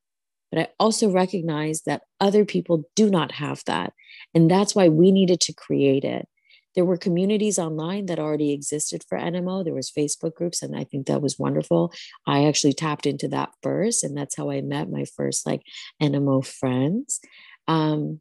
but 0.51 0.61
i 0.61 0.69
also 0.79 1.11
recognized 1.11 1.85
that 1.87 2.03
other 2.21 2.45
people 2.45 2.85
do 2.97 3.11
not 3.11 3.33
have 3.33 3.63
that. 3.67 3.93
And 4.35 4.51
that's 4.51 4.75
why 4.75 4.89
we 4.89 5.13
needed 5.13 5.41
to 5.43 5.55
create 5.55 6.05
it 6.05 6.29
there 6.75 6.85
were 6.85 6.97
communities 6.97 7.59
online 7.59 8.07
that 8.07 8.19
already 8.19 8.53
existed 8.53 9.05
for 9.09 9.19
nmo 9.19 9.65
there 9.65 9.75
was 9.75 9.91
facebook 9.91 10.35
groups 10.35 10.63
and 10.63 10.77
i 10.77 10.85
think 10.85 11.07
that 11.07 11.23
was 11.23 11.39
wonderful 11.39 11.93
i 12.27 12.45
actually 12.45 12.73
tapped 12.73 13.07
into 13.07 13.29
that 13.29 13.51
first 13.63 14.05
and 14.05 14.17
that's 14.17 14.37
how 14.37 14.51
i 14.51 14.61
met 14.61 14.91
my 14.91 15.05
first 15.17 15.47
like 15.47 15.63
nmo 16.03 16.45
friends 16.45 17.21
um, 17.69 18.21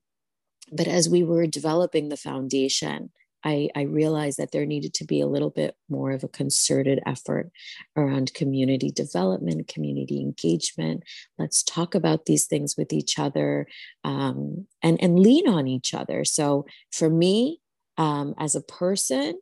but 0.72 0.88
as 0.88 1.10
we 1.10 1.24
were 1.24 1.48
developing 1.48 2.10
the 2.10 2.18
foundation 2.18 3.10
I, 3.44 3.70
I, 3.76 3.84
realized 3.84 4.38
that 4.38 4.52
there 4.52 4.66
needed 4.66 4.94
to 4.96 5.06
be 5.06 5.22
a 5.22 5.28
little 5.28 5.50
bit 5.50 5.76
more 5.90 6.12
of 6.12 6.24
a 6.24 6.28
concerted 6.28 7.00
effort 7.06 7.52
around 7.96 8.34
community 8.34 8.92
development, 8.92 9.68
community 9.68 10.20
engagement. 10.20 11.04
Let's 11.38 11.64
talk 11.64 11.96
about 11.96 12.26
these 12.26 12.46
things 12.46 12.76
with 12.78 12.92
each 12.92 13.18
other 13.18 13.68
um, 14.04 14.68
and, 14.84 15.02
and 15.02 15.20
lean 15.20 15.48
on 15.48 15.68
each 15.68 15.94
other. 15.94 16.26
So, 16.26 16.66
for 16.92 17.10
me, 17.10 17.62
um, 18.00 18.34
as 18.40 18.56
a 18.56 18.62
person, 18.62 19.40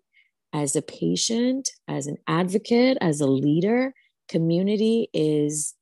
as 0.52 0.76
a 0.76 0.82
patient, 0.82 1.70
as 1.88 2.08
an 2.08 2.17
advocate, 2.28 2.98
as 3.00 3.22
a 3.22 3.28
leader, 3.28 3.93
community 4.28 5.08
is 5.13 5.76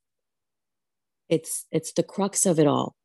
it's 1.29 1.65
it's 1.71 1.93
the 1.93 2.03
crux 2.03 2.45
of 2.45 2.59
it 2.59 2.67
all. 2.67 2.95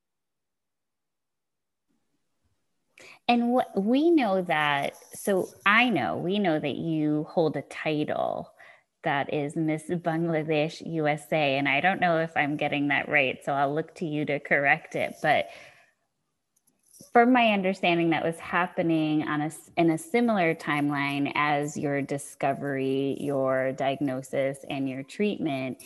And 3.29 3.53
what 3.53 3.81
we 3.81 4.11
know 4.11 4.43
that, 4.43 4.97
so 5.15 5.49
I 5.65 5.89
know, 5.89 6.17
we 6.17 6.41
know 6.41 6.59
that 6.59 6.75
you 6.75 7.27
hold 7.31 7.57
a 7.57 7.63
title 7.63 8.51
that 9.05 9.33
is 9.33 9.55
Miss 9.55 9.85
Bangladesh 9.85 10.83
USA. 10.85 11.57
And 11.57 11.69
I 11.69 11.81
don't 11.81 12.01
know 12.01 12.19
if 12.19 12.37
I'm 12.37 12.57
getting 12.57 12.89
that 12.89 13.09
right. 13.09 13.39
So 13.45 13.53
I'll 13.53 13.73
look 13.73 13.95
to 13.97 14.05
you 14.05 14.25
to 14.27 14.41
correct 14.41 14.97
it. 14.97 15.15
But 15.23 15.49
from 17.13 17.33
my 17.33 17.49
understanding, 17.53 18.11
that 18.11 18.25
was 18.25 18.39
happening 18.39 19.25
on 19.27 19.41
a, 19.41 19.51
in 19.77 19.91
a 19.91 19.99
similar 19.99 20.55
timeline 20.55 21.33
as 21.35 21.77
your 21.77 22.03
discovery, 22.03 23.17
your 23.21 23.73
diagnosis, 23.73 24.59
and 24.71 24.89
your 24.89 25.03
treatment. 25.03 25.83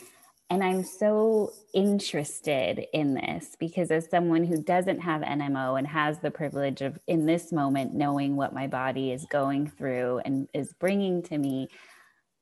And 0.51 0.63
I'm 0.63 0.83
so 0.83 1.51
interested 1.73 2.85
in 2.93 3.15
this 3.15 3.55
because, 3.59 3.89
as 3.89 4.07
someone 4.07 4.43
who 4.43 4.61
doesn't 4.61 4.99
have 4.99 5.23
NMO 5.23 5.79
and 5.79 5.87
has 5.87 6.19
the 6.19 6.29
privilege 6.29 6.81
of, 6.81 6.99
in 7.07 7.25
this 7.25 7.51
moment, 7.51 7.95
knowing 7.95 8.35
what 8.35 8.53
my 8.53 8.67
body 8.67 9.11
is 9.11 9.25
going 9.31 9.67
through 9.67 10.21
and 10.23 10.47
is 10.53 10.73
bringing 10.73 11.23
to 11.23 11.37
me, 11.39 11.69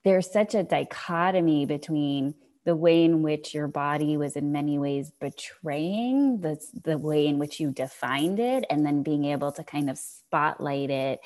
there's 0.03 0.29
such 0.29 0.53
a 0.53 0.63
dichotomy 0.63 1.65
between 1.65 2.35
the 2.65 2.75
way 2.75 3.03
in 3.03 3.21
which 3.23 3.53
your 3.53 3.67
body 3.67 4.17
was 4.17 4.35
in 4.35 4.51
many 4.51 4.79
ways 4.79 5.11
betraying 5.19 6.41
the, 6.41 6.57
the 6.83 6.97
way 6.97 7.27
in 7.27 7.39
which 7.39 7.59
you 7.59 7.71
defined 7.71 8.39
it 8.39 8.65
and 8.69 8.85
then 8.85 9.03
being 9.03 9.25
able 9.25 9.51
to 9.51 9.63
kind 9.63 9.89
of 9.89 9.97
spotlight 9.97 10.89
it 10.89 11.19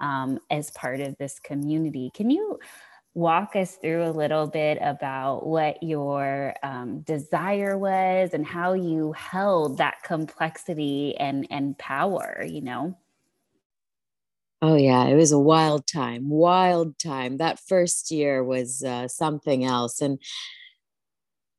um, 0.00 0.38
as 0.50 0.70
part 0.72 1.00
of 1.00 1.16
this 1.18 1.38
community 1.40 2.10
can 2.14 2.30
you 2.30 2.58
walk 3.14 3.56
us 3.56 3.76
through 3.76 4.04
a 4.04 4.10
little 4.10 4.46
bit 4.48 4.78
about 4.80 5.46
what 5.46 5.82
your 5.82 6.54
um, 6.62 7.00
desire 7.02 7.78
was 7.78 8.34
and 8.34 8.46
how 8.46 8.72
you 8.72 9.12
held 9.12 9.78
that 9.78 10.02
complexity 10.04 11.16
and 11.16 11.46
and 11.50 11.78
power 11.78 12.44
you 12.46 12.60
know 12.60 12.96
Oh 14.62 14.76
yeah, 14.76 15.04
it 15.06 15.14
was 15.16 15.30
a 15.32 15.38
wild 15.38 15.86
time, 15.86 16.28
wild 16.30 16.98
time. 16.98 17.36
That 17.36 17.58
first 17.60 18.10
year 18.10 18.42
was 18.42 18.82
uh, 18.82 19.08
something 19.08 19.64
else, 19.64 20.00
and 20.00 20.18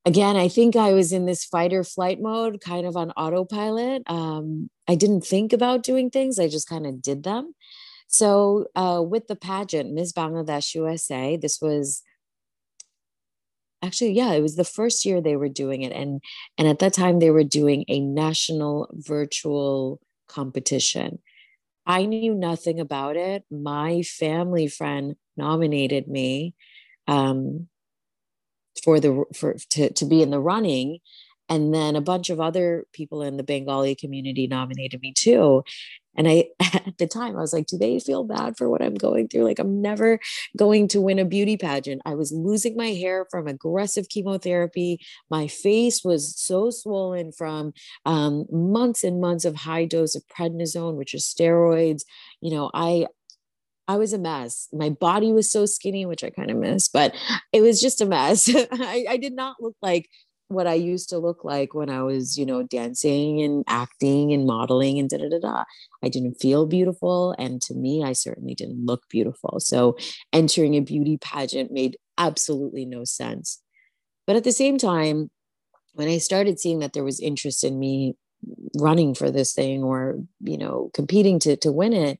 again, 0.05 0.35
I 0.35 0.47
think 0.47 0.75
I 0.75 0.93
was 0.93 1.11
in 1.11 1.25
this 1.25 1.43
fight 1.43 1.73
or 1.73 1.83
flight 1.83 2.21
mode, 2.21 2.61
kind 2.61 2.85
of 2.85 2.95
on 2.95 3.11
autopilot. 3.11 4.03
Um, 4.07 4.69
I 4.87 4.95
didn't 4.95 5.21
think 5.21 5.51
about 5.51 5.83
doing 5.83 6.09
things, 6.09 6.39
I 6.39 6.47
just 6.47 6.69
kind 6.69 6.85
of 6.85 7.01
did 7.01 7.23
them. 7.23 7.53
So, 8.07 8.67
uh, 8.75 9.01
with 9.05 9.27
the 9.27 9.35
pageant, 9.35 9.93
Miss 9.93 10.13
Bangladesh 10.13 10.75
USA, 10.75 11.37
this 11.37 11.59
was 11.59 12.03
actually 13.85 14.13
yeah 14.13 14.31
it 14.31 14.41
was 14.41 14.55
the 14.55 14.63
first 14.63 15.05
year 15.05 15.21
they 15.21 15.35
were 15.35 15.49
doing 15.49 15.83
it 15.83 15.91
and 15.91 16.21
and 16.57 16.67
at 16.67 16.79
that 16.79 16.93
time 16.93 17.19
they 17.19 17.29
were 17.29 17.43
doing 17.43 17.85
a 17.87 17.99
national 17.99 18.89
virtual 18.93 19.99
competition 20.27 21.19
i 21.85 22.05
knew 22.05 22.33
nothing 22.33 22.79
about 22.79 23.15
it 23.15 23.43
my 23.51 24.01
family 24.01 24.67
friend 24.67 25.15
nominated 25.37 26.07
me 26.07 26.55
um, 27.07 27.67
for 28.83 28.99
the 28.99 29.23
for 29.35 29.55
to, 29.71 29.91
to 29.93 30.05
be 30.05 30.21
in 30.21 30.31
the 30.31 30.39
running. 30.39 30.99
And 31.47 31.75
then 31.75 31.95
a 31.95 32.01
bunch 32.01 32.31
of 32.31 32.39
other 32.39 32.85
people 32.91 33.21
in 33.21 33.37
the 33.37 33.43
bengali 33.43 33.93
community 33.95 34.47
nominated 34.47 35.01
me 35.01 35.13
too. 35.13 35.63
And 36.17 36.27
i 36.27 36.45
at 36.73 36.97
the 36.97 37.07
time 37.07 37.37
i 37.37 37.41
was 37.41 37.53
like 37.53 37.67
do 37.67 37.77
they 37.77 37.99
feel 37.99 38.23
bad 38.23 38.57
for 38.57 38.69
what 38.69 38.81
i'm 38.81 38.95
going 38.95 39.27
through? 39.27 39.43
Like 39.43 39.59
i'm 39.59 39.81
never 39.81 40.19
going 40.57 40.87
to 40.89 41.01
win 41.01 41.19
a 41.19 41.25
beauty 41.25 41.57
pageant. 41.57 42.01
I 42.05 42.15
was 42.15 42.31
losing 42.31 42.75
my 42.75 42.87
hair 42.87 43.27
from 43.29 43.47
aggressive 43.47 44.09
chemotherapy. 44.09 44.99
My 45.29 45.47
face 45.47 46.03
was 46.03 46.35
so 46.39 46.71
swollen 46.71 47.31
from 47.31 47.73
um, 48.05 48.45
months 48.51 49.03
and 49.03 49.21
months 49.21 49.45
of 49.45 49.55
high 49.55 49.85
dose 49.85 50.15
of 50.15 50.23
prednisone 50.27 50.95
which 50.95 51.13
is 51.13 51.25
steroids. 51.25 52.03
You 52.41 52.51
know 52.55 52.71
i 52.73 53.05
I 53.87 53.97
was 53.97 54.13
a 54.13 54.17
mess. 54.17 54.67
My 54.73 54.89
body 54.89 55.31
was 55.31 55.51
so 55.51 55.65
skinny, 55.65 56.05
which 56.05 56.23
I 56.23 56.29
kind 56.29 56.49
of 56.49 56.57
miss, 56.57 56.87
but 56.87 57.13
it 57.53 57.61
was 57.61 57.81
just 57.81 58.01
a 58.01 58.05
mess. 58.05 58.49
I, 58.71 59.05
I, 59.09 59.17
did 59.17 59.33
not 59.33 59.57
look 59.59 59.75
like 59.81 60.09
what 60.47 60.67
I 60.67 60.73
used 60.73 61.09
to 61.09 61.19
look 61.19 61.43
like 61.43 61.73
when 61.73 61.89
I 61.89 62.01
was, 62.01 62.37
you 62.37 62.45
know, 62.45 62.63
dancing 62.63 63.41
and 63.41 63.63
acting 63.67 64.33
and 64.33 64.45
modeling 64.45 64.99
and 64.99 65.09
da 65.09 65.17
da 65.17 65.29
da 65.29 65.39
da. 65.39 65.63
I 66.03 66.09
didn't 66.09 66.35
feel 66.35 66.65
beautiful. 66.65 67.35
And 67.37 67.61
to 67.63 67.73
me, 67.73 68.03
I 68.03 68.13
certainly 68.13 68.55
didn't 68.55 68.85
look 68.85 69.03
beautiful. 69.09 69.59
So 69.59 69.97
entering 70.33 70.75
a 70.75 70.81
beauty 70.81 71.17
pageant 71.17 71.71
made 71.71 71.97
absolutely 72.17 72.85
no 72.85 73.03
sense. 73.03 73.61
But 74.27 74.35
at 74.35 74.43
the 74.43 74.51
same 74.51 74.77
time, 74.77 75.29
when 75.93 76.07
I 76.07 76.17
started 76.17 76.59
seeing 76.59 76.79
that 76.79 76.93
there 76.93 77.03
was 77.03 77.19
interest 77.19 77.63
in 77.63 77.79
me 77.79 78.15
running 78.77 79.15
for 79.15 79.31
this 79.31 79.53
thing 79.53 79.83
or, 79.83 80.19
you 80.41 80.57
know, 80.57 80.91
competing 80.93 81.39
to, 81.39 81.55
to 81.57 81.71
win 81.71 81.93
it, 81.93 82.19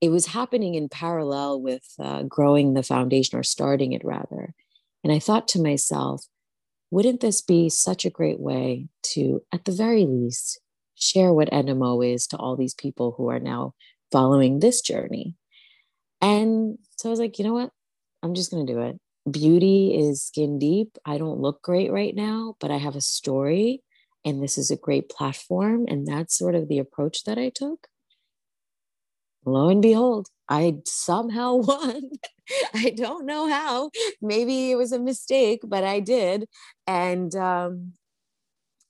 it 0.00 0.10
was 0.10 0.26
happening 0.26 0.74
in 0.74 0.88
parallel 0.88 1.60
with 1.60 1.84
uh, 1.98 2.22
growing 2.22 2.74
the 2.74 2.82
foundation 2.82 3.38
or 3.38 3.42
starting 3.42 3.92
it 3.92 4.04
rather. 4.04 4.54
And 5.02 5.12
I 5.12 5.18
thought 5.18 5.48
to 5.48 5.62
myself, 5.62 6.24
wouldn't 6.90 7.20
this 7.20 7.42
be 7.42 7.68
such 7.68 8.04
a 8.04 8.10
great 8.10 8.40
way 8.40 8.88
to, 9.14 9.42
at 9.52 9.64
the 9.64 9.72
very 9.72 10.06
least, 10.06 10.60
share 10.94 11.32
what 11.32 11.50
NMO 11.50 12.06
is 12.14 12.26
to 12.28 12.36
all 12.36 12.56
these 12.56 12.74
people 12.74 13.14
who 13.16 13.28
are 13.28 13.40
now 13.40 13.74
following 14.10 14.60
this 14.60 14.80
journey? 14.80 15.34
And 16.20 16.78
so 16.96 17.08
I 17.08 17.10
was 17.10 17.20
like, 17.20 17.38
you 17.38 17.44
know 17.44 17.54
what? 17.54 17.70
I'm 18.22 18.34
just 18.34 18.50
going 18.50 18.66
to 18.66 18.72
do 18.72 18.80
it. 18.80 18.98
Beauty 19.30 19.94
is 19.96 20.24
skin 20.24 20.58
deep. 20.58 20.96
I 21.04 21.18
don't 21.18 21.40
look 21.40 21.62
great 21.62 21.92
right 21.92 22.14
now, 22.14 22.56
but 22.60 22.70
I 22.70 22.78
have 22.78 22.96
a 22.96 23.00
story 23.00 23.82
and 24.24 24.42
this 24.42 24.58
is 24.58 24.70
a 24.70 24.76
great 24.76 25.08
platform. 25.08 25.84
And 25.86 26.06
that's 26.06 26.36
sort 26.36 26.54
of 26.54 26.68
the 26.68 26.78
approach 26.78 27.24
that 27.24 27.38
I 27.38 27.50
took 27.50 27.88
lo 29.52 29.70
and 29.70 29.82
behold, 29.82 30.28
I 30.48 30.76
somehow 30.86 31.56
won. 31.70 32.02
I 32.74 32.90
don't 32.90 33.26
know 33.26 33.48
how. 33.48 33.90
Maybe 34.22 34.70
it 34.72 34.76
was 34.76 34.92
a 34.92 35.00
mistake, 35.00 35.60
but 35.64 35.84
I 35.84 36.00
did. 36.00 36.46
And 36.86 37.34
um, 37.36 37.94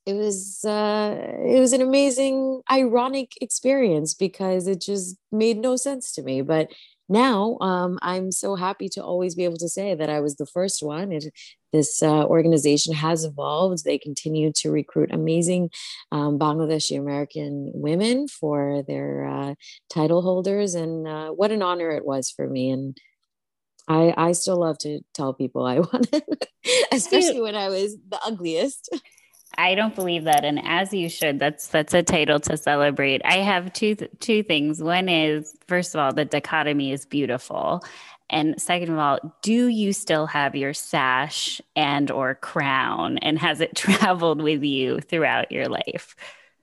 it 0.07 0.15
was 0.15 0.65
uh, 0.65 1.17
it 1.47 1.61
was 1.61 1.73
an 1.73 1.83
amazing, 1.83 2.63
ironic 2.71 3.33
experience 3.41 4.15
because 4.15 4.67
it 4.67 4.81
just 4.81 5.17
made 5.33 5.59
no 5.59 5.77
sense 5.77 6.13
to 6.13 6.23
me. 6.23 6.43
But 6.43 6.71
now 7.09 7.59
um, 7.61 7.99
I'm 8.03 8.33
so 8.33 8.57
happy 8.57 8.89
to 8.91 9.05
always 9.05 9.35
be 9.35 9.45
able 9.45 9.59
to 9.59 9.69
say 9.69 9.95
that 9.95 10.11
I 10.11 10.21
was 10.21 10.37
the 10.37 10.47
first 10.47 10.83
one. 10.83 11.13
It 11.13 11.27
this 11.73 12.03
uh, 12.03 12.25
organization 12.25 12.95
has 12.95 13.25
evolved. 13.25 13.85
They 13.85 13.99
continue 13.99 14.53
to 14.57 14.71
recruit 14.71 15.11
amazing 15.13 15.71
um, 16.13 16.39
Bangladeshi 16.39 16.99
American 16.99 17.71
women 17.75 18.29
for 18.29 18.83
their 18.87 19.27
uh, 19.27 19.55
title 19.91 20.23
holders, 20.23 20.75
and 20.75 21.07
uh, 21.07 21.31
what 21.31 21.53
an 21.53 21.63
honor 21.63 21.91
it 21.91 22.05
was 22.05 22.31
for 22.31 22.49
me. 22.49 22.71
And 22.71 22.97
I, 23.87 24.15
I 24.17 24.33
still 24.33 24.59
love 24.59 24.79
to 24.79 25.01
tell 25.15 25.33
people 25.33 25.65
I 25.65 25.79
won 25.93 26.03
especially 26.93 27.41
when 27.41 27.55
I 27.55 27.69
was 27.69 27.97
the 28.09 28.21
ugliest. 28.25 28.91
I 29.57 29.75
don't 29.75 29.95
believe 29.95 30.25
that, 30.25 30.45
and 30.45 30.61
as 30.65 30.93
you 30.93 31.09
should. 31.09 31.39
That's 31.39 31.69
that's 31.69 31.95
a 31.95 32.03
title 32.03 32.39
to 32.41 32.57
celebrate. 32.57 33.23
I 33.25 33.39
have 33.39 33.73
two 33.73 33.97
two 34.21 34.43
things. 34.43 34.83
One 34.83 35.09
is, 35.09 35.57
first 35.67 35.95
of 35.95 36.01
all, 36.01 36.13
the 36.13 36.25
dichotomy 36.25 36.93
is 36.93 37.07
beautiful, 37.07 37.83
and 38.31 38.61
second 38.61 38.91
of 38.93 38.99
all, 38.99 39.37
do 39.43 39.69
you 39.69 39.93
still 39.93 40.27
have 40.27 40.55
your 40.55 40.75
sash 40.75 41.61
and 41.75 42.11
or 42.11 42.35
crown, 42.35 43.19
and 43.19 43.39
has 43.39 43.61
it 43.61 43.75
traveled 43.77 44.43
with 44.43 44.63
you 44.63 45.01
throughout 45.01 45.53
your 45.53 45.67
life? 45.67 46.15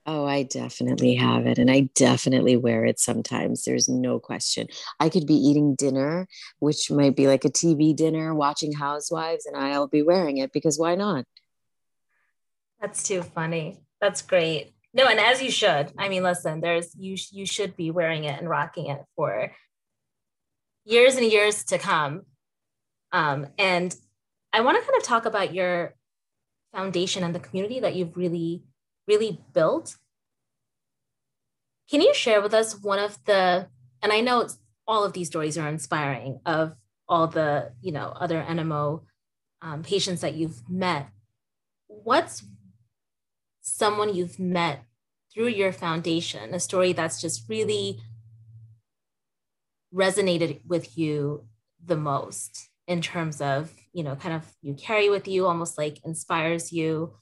Oh, 0.08 0.24
I 0.24 0.44
definitely 0.44 1.16
have 1.16 1.46
it. 1.46 1.58
And 1.58 1.68
I 1.68 1.88
definitely 1.96 2.56
wear 2.56 2.84
it 2.84 3.00
sometimes. 3.00 3.64
There's 3.64 3.88
no 3.88 4.20
question. 4.20 4.68
I 5.00 5.08
could 5.08 5.26
be 5.26 5.34
eating 5.34 5.74
dinner, 5.74 6.28
which 6.60 6.92
might 6.92 7.16
be 7.16 7.26
like 7.26 7.44
a 7.44 7.50
TV 7.50 7.94
dinner, 7.94 8.32
watching 8.32 8.72
Housewives, 8.72 9.46
and 9.46 9.56
I'll 9.56 9.88
be 9.88 10.02
wearing 10.02 10.36
it 10.36 10.52
because 10.52 10.78
why 10.78 10.94
not? 10.94 11.24
That's 12.80 13.02
too 13.02 13.22
funny. 13.22 13.80
That's 14.00 14.22
great. 14.22 14.74
No, 14.94 15.06
and 15.08 15.18
as 15.18 15.42
you 15.42 15.50
should. 15.50 15.92
I 15.98 16.08
mean, 16.08 16.22
listen, 16.22 16.60
there's 16.60 16.94
you 16.96 17.16
you 17.32 17.44
should 17.44 17.76
be 17.76 17.90
wearing 17.90 18.24
it 18.24 18.38
and 18.38 18.48
rocking 18.48 18.86
it 18.86 19.02
for 19.16 19.50
years 20.86 21.16
and 21.16 21.26
years 21.26 21.64
to 21.64 21.78
come. 21.78 22.22
Um, 23.12 23.48
and 23.58 23.94
I 24.52 24.60
want 24.62 24.78
to 24.78 24.84
kind 24.84 24.96
of 24.96 25.02
talk 25.02 25.26
about 25.26 25.52
your 25.52 25.94
foundation 26.74 27.22
and 27.22 27.34
the 27.34 27.40
community 27.40 27.80
that 27.80 27.94
you've 27.94 28.16
really, 28.16 28.62
really 29.06 29.40
built. 29.52 29.96
Can 31.90 32.00
you 32.00 32.14
share 32.14 32.40
with 32.40 32.54
us 32.54 32.80
one 32.80 32.98
of 32.98 33.22
the, 33.24 33.68
and 34.00 34.12
I 34.12 34.20
know 34.20 34.48
all 34.86 35.04
of 35.04 35.12
these 35.12 35.28
stories 35.28 35.58
are 35.58 35.68
inspiring 35.68 36.40
of 36.46 36.74
all 37.08 37.26
the, 37.26 37.72
you 37.82 37.92
know, 37.92 38.12
other 38.18 38.44
NMO 38.48 39.02
um, 39.62 39.82
patients 39.82 40.20
that 40.20 40.34
you've 40.34 40.68
met. 40.68 41.08
What's 41.88 42.44
someone 43.60 44.14
you've 44.14 44.38
met 44.38 44.84
through 45.32 45.48
your 45.48 45.72
foundation, 45.72 46.54
a 46.54 46.60
story 46.60 46.92
that's 46.92 47.20
just 47.20 47.48
really 47.48 48.00
resonated 49.94 50.60
with 50.66 50.96
you 50.98 51.44
the 51.84 51.96
most 51.96 52.68
in 52.86 53.00
terms 53.00 53.40
of, 53.40 53.72
you 53.92 54.04
know, 54.04 54.16
kind 54.16 54.34
of 54.34 54.44
you 54.62 54.74
carry 54.74 55.10
with 55.10 55.26
you, 55.26 55.46
almost 55.46 55.78
like 55.78 55.98
inspires 56.04 56.72
you 56.72 57.14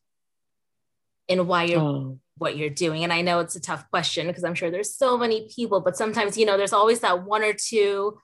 in 1.29 1.47
why 1.47 1.65
you're 1.65 1.81
oh. 1.81 2.19
what 2.37 2.57
you're 2.57 2.71
doing? 2.71 3.05
And 3.05 3.13
I 3.13 3.23
know 3.23 3.41
it's 3.41 3.57
a 3.57 3.61
tough 3.61 3.89
question 3.91 4.27
because 4.27 4.45
I'm 4.45 4.55
sure 4.55 4.71
there's 4.71 4.95
so 4.95 5.17
many 5.17 5.49
people, 5.55 5.81
but 5.81 5.97
sometimes, 5.97 6.37
you 6.37 6.47
know, 6.47 6.57
there's 6.57 6.73
always 6.73 7.01
that 7.01 7.25
one 7.25 7.43
or 7.43 7.55
two, 7.55 8.19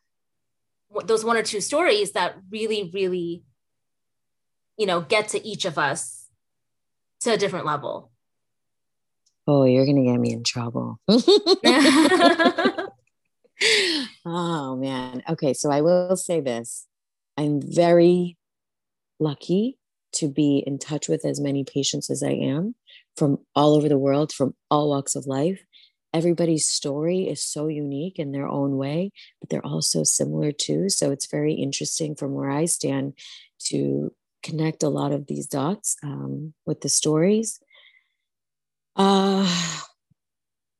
those 1.05 1.25
one 1.25 1.37
or 1.37 1.43
two 1.43 1.61
stories 1.61 2.13
that 2.13 2.37
really, 2.51 2.91
really, 2.93 3.45
you 4.77 4.87
know, 4.87 5.01
get 5.01 5.29
to 5.29 5.47
each 5.47 5.65
of 5.65 5.79
us 5.79 6.27
to 7.21 7.33
a 7.33 7.39
different 7.39 7.67
level. 7.67 8.11
Oh, 9.47 9.65
you're 9.65 9.85
going 9.85 10.05
to 10.05 10.11
get 10.11 10.21
me 10.21 10.33
in 10.33 10.45
trouble. 10.45 11.01
oh, 14.25 14.77
man. 14.77 15.23
Okay. 15.29 15.55
So 15.55 15.71
I 15.71 15.81
will 15.81 16.17
say 16.17 16.41
this 16.41 16.87
I'm 17.37 17.61
very 17.63 18.37
lucky 19.19 19.79
to 20.13 20.29
be 20.29 20.63
in 20.67 20.79
touch 20.79 21.09
with 21.09 21.25
as 21.25 21.41
many 21.41 21.65
patients 21.65 22.11
as 22.11 22.23
I 22.23 22.31
am 22.31 22.75
from 23.17 23.39
all 23.55 23.75
over 23.75 23.89
the 23.89 23.99
world, 23.99 24.33
from 24.33 24.55
all 24.71 24.91
walks 24.91 25.15
of 25.15 25.27
life. 25.27 25.61
Everybody's 26.13 26.67
story 26.67 27.29
is 27.29 27.43
so 27.43 27.69
unique 27.69 28.19
in 28.19 28.33
their 28.33 28.49
own 28.49 28.77
way, 28.77 29.13
but 29.41 29.49
they're 29.49 29.65
all 29.65 29.83
so 29.83 30.03
similar 30.03 30.51
too. 30.51 30.89
So 30.89 31.13
it's 31.13 31.31
very 31.31 31.55
interesting 31.55 32.17
from 32.17 32.35
where 32.35 32.51
I 32.51 32.65
stand 32.65 33.15
to 33.67 34.13
connect 34.43 34.83
a 34.83 34.89
lot 34.89 35.13
of 35.13 35.27
these 35.27 35.47
dots 35.47 35.97
um, 36.03 36.55
with 36.67 36.81
the 36.81 36.89
stories 36.89 37.61
uh, 38.97 39.47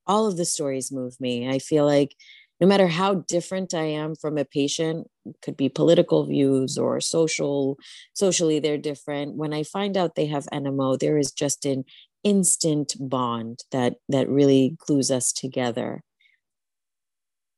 all 0.07 0.27
of 0.27 0.37
the 0.37 0.45
stories 0.45 0.93
move 0.93 1.19
me. 1.21 1.49
I 1.49 1.59
feel 1.59 1.87
like 1.87 2.15
no 2.61 2.67
matter 2.67 2.89
how 2.89 3.15
different 3.15 3.73
I 3.73 3.85
am 3.85 4.15
from 4.15 4.37
a 4.37 4.45
patient, 4.45 5.09
could 5.43 5.57
be 5.57 5.69
political 5.71 6.27
views 6.27 6.77
or 6.77 7.01
social, 7.01 7.79
socially 8.13 8.61
they're 8.61 8.79
different. 8.79 9.37
When 9.37 9.55
I 9.55 9.63
find 9.63 9.97
out 9.97 10.15
they 10.15 10.27
have 10.27 10.47
NMO, 10.53 10.99
there 10.99 11.17
is 11.17 11.33
just 11.33 11.65
an 11.65 11.85
instant 12.23 12.95
bond 13.01 13.61
that 13.73 13.95
that 14.11 14.29
really 14.29 14.77
glues 14.87 15.11
us 15.11 15.33
together. 15.33 16.03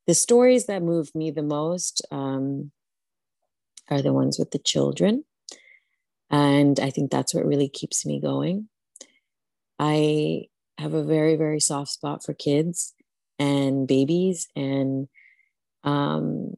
The 0.07 0.15
stories 0.15 0.67
that 0.67 0.83
move 0.83 1.11
me 1.15 1.31
the 1.33 1.43
most 1.43 2.03
um, 2.13 2.71
are 3.91 4.03
the 4.03 4.13
ones 4.13 4.39
with 4.39 4.53
the 4.53 4.59
children. 4.59 5.25
And 6.31 6.79
I 6.79 6.91
think 6.91 7.11
that's 7.11 7.35
what 7.35 7.45
really 7.45 7.69
keeps 7.69 8.07
me 8.07 8.21
going. 8.21 8.69
I 9.79 10.47
have 10.79 10.95
a 10.95 11.03
very, 11.03 11.37
very 11.37 11.61
soft 11.61 11.91
spot 11.91 12.25
for 12.25 12.35
kids 12.35 12.95
and 13.43 13.89
babies 13.89 14.49
and 14.55 15.09
um 15.85 16.55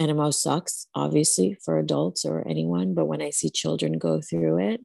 NMO 0.00 0.32
sucks, 0.32 0.86
obviously, 0.94 1.58
for 1.62 1.78
adults 1.78 2.24
or 2.24 2.46
anyone, 2.48 2.94
but 2.94 3.04
when 3.04 3.20
I 3.20 3.28
see 3.30 3.50
children 3.50 3.98
go 3.98 4.22
through 4.22 4.56
it, 4.70 4.80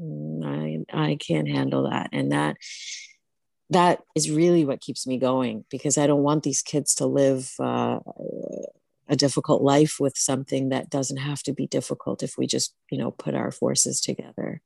mm, 0.00 0.44
I 0.44 1.08
I 1.08 1.16
can't 1.16 1.48
handle 1.48 1.90
that. 1.90 2.10
And 2.12 2.30
that 2.30 2.56
that 3.70 4.00
is 4.14 4.30
really 4.30 4.64
what 4.64 4.80
keeps 4.80 5.06
me 5.06 5.18
going 5.18 5.64
because 5.70 5.98
I 5.98 6.06
don't 6.06 6.22
want 6.22 6.44
these 6.44 6.62
kids 6.62 6.94
to 6.96 7.06
live 7.06 7.50
uh, 7.58 7.98
a 9.08 9.16
difficult 9.16 9.62
life 9.62 9.96
with 9.98 10.16
something 10.16 10.68
that 10.68 10.88
doesn't 10.88 11.16
have 11.16 11.42
to 11.44 11.52
be 11.52 11.66
difficult 11.66 12.22
if 12.22 12.38
we 12.38 12.46
just 12.46 12.74
you 12.90 12.98
know 12.98 13.10
put 13.10 13.34
our 13.34 13.50
forces 13.50 14.00
together 14.00 14.60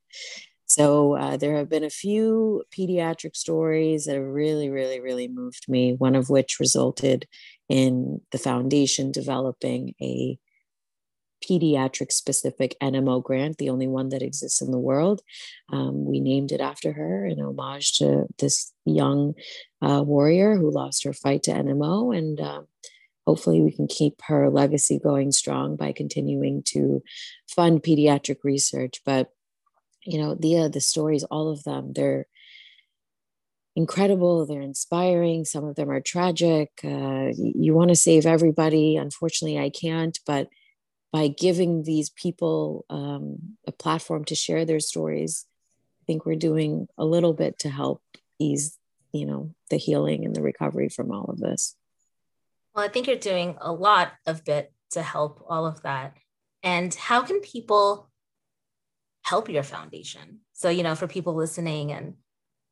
so 0.67 1.17
uh, 1.17 1.37
there 1.37 1.57
have 1.57 1.69
been 1.69 1.85
a 1.85 1.91
few 1.91 2.65
pediatric 2.77 3.37
stories 3.37 4.05
that 4.05 4.17
have 4.17 4.25
really, 4.25 4.69
really, 4.69 5.01
really 5.01 5.29
moved 5.29 5.67
me. 5.69 5.95
One 5.95 6.17
of 6.17 6.29
which 6.29 6.59
resulted 6.59 7.27
in 7.69 8.21
the 8.33 8.39
foundation 8.39 9.13
developing 9.13 9.95
a 10.03 10.39
pediatric 11.49 12.11
specific 12.11 12.77
NMO 12.83 13.23
grant, 13.23 13.59
the 13.59 13.71
only 13.71 13.87
one 13.87 14.09
that 14.09 14.23
exists 14.23 14.61
in 14.61 14.73
the 14.73 14.79
world. 14.79 15.21
Um, 15.73 16.05
we 16.05 16.21
named 16.21 16.51
it 16.51 16.61
after 16.61 16.93
her 16.93 17.27
in 17.27 17.41
homage 17.41 17.93
to 17.99 18.27
this 18.39 18.73
young 18.85 19.35
uh, 19.83 20.03
warrior 20.05 20.57
who 20.57 20.71
lost 20.71 21.05
her 21.05 21.13
fight 21.13 21.45
to 21.45 21.53
NMO. 21.53 22.17
And 22.17 22.41
uh, 22.41 22.63
hopefully, 23.27 23.61
we 23.61 23.71
can 23.71 23.87
keep 23.87 24.21
her 24.27 24.51
legacy 24.51 24.99
going 24.99 25.31
strong 25.31 25.77
by 25.77 25.93
continuing 25.93 26.63
to 26.69 27.03
fund 27.49 27.83
pediatric 27.83 28.39
research. 28.43 29.01
But 29.05 29.31
you 30.07 30.19
know 30.19 30.35
the 30.35 30.59
uh, 30.59 30.69
the 30.69 30.81
stories 30.81 31.25
all 31.25 31.51
of 31.51 31.63
them 31.65 31.93
they're 31.93 32.27
incredible 33.75 34.47
they're 34.47 34.63
inspiring 34.63 35.45
some 35.45 35.65
of 35.65 35.77
them 35.77 35.91
are 35.91 36.01
tragic 36.01 36.71
uh, 36.85 37.29
you 37.37 37.75
want 37.75 37.91
to 37.91 37.97
save 37.97 38.25
everybody 38.25 38.97
unfortunately 38.97 39.59
i 39.59 39.69
can't 39.69 40.19
but 40.27 40.49
by 41.13 41.29
giving 41.29 41.83
these 41.83 42.11
people 42.11 42.85
um, 42.91 43.57
a 43.67 43.73
platform 43.73 44.25
to 44.25 44.35
share 44.35 44.65
their 44.65 44.81
stories 44.81 45.47
i 46.01 46.05
think 46.07 46.25
we're 46.25 46.37
doing 46.37 46.89
a 46.97 47.05
little 47.05 47.35
bit 47.35 47.59
to 47.59 47.69
help 47.69 48.03
ease 48.39 48.79
you 49.17 49.27
know 49.27 49.55
the 49.71 49.77
healing 49.77 50.25
and 50.25 50.35
the 50.35 50.43
recovery 50.43 50.89
from 50.89 51.11
all 51.11 51.25
of 51.25 51.39
this. 51.39 51.75
Well 52.75 52.85
i 52.85 52.89
think 52.89 53.07
you're 53.07 53.17
doing 53.17 53.57
a 53.61 53.73
lot 53.73 54.13
of 54.27 54.45
bit 54.45 54.73
to 54.93 55.03
help 55.03 55.45
all 55.49 55.67
of 55.67 55.83
that. 55.83 56.15
And 56.63 56.95
how 56.95 57.23
can 57.23 57.41
people 57.41 58.09
help 59.27 59.49
your 59.49 59.65
foundation. 59.65 60.39
So, 60.53 60.69
you 60.69 60.85
know, 60.85 60.95
for 60.95 61.09
people 61.09 61.35
listening 61.35 61.91
and 61.91 62.15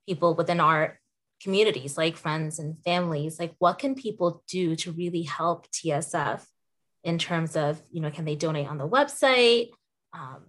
people 0.07 0.37
within 0.37 0.61
our 0.61 1.01
communities, 1.43 1.99
like 1.99 2.17
friends 2.17 2.61
and 2.61 2.79
families, 2.85 3.41
like 3.41 3.57
what 3.59 3.81
can 3.81 3.97
people 3.97 4.45
do 4.47 4.77
to 4.77 4.93
really 4.93 5.23
help 5.23 5.67
TSF 5.73 6.47
in 7.03 7.19
terms 7.19 7.57
of, 7.57 7.83
you 7.91 8.01
know, 8.01 8.11
can 8.11 8.25
they 8.25 8.37
donate 8.37 8.69
on 8.69 8.79
the 8.79 8.89
website, 8.89 9.71
um, 10.13 10.45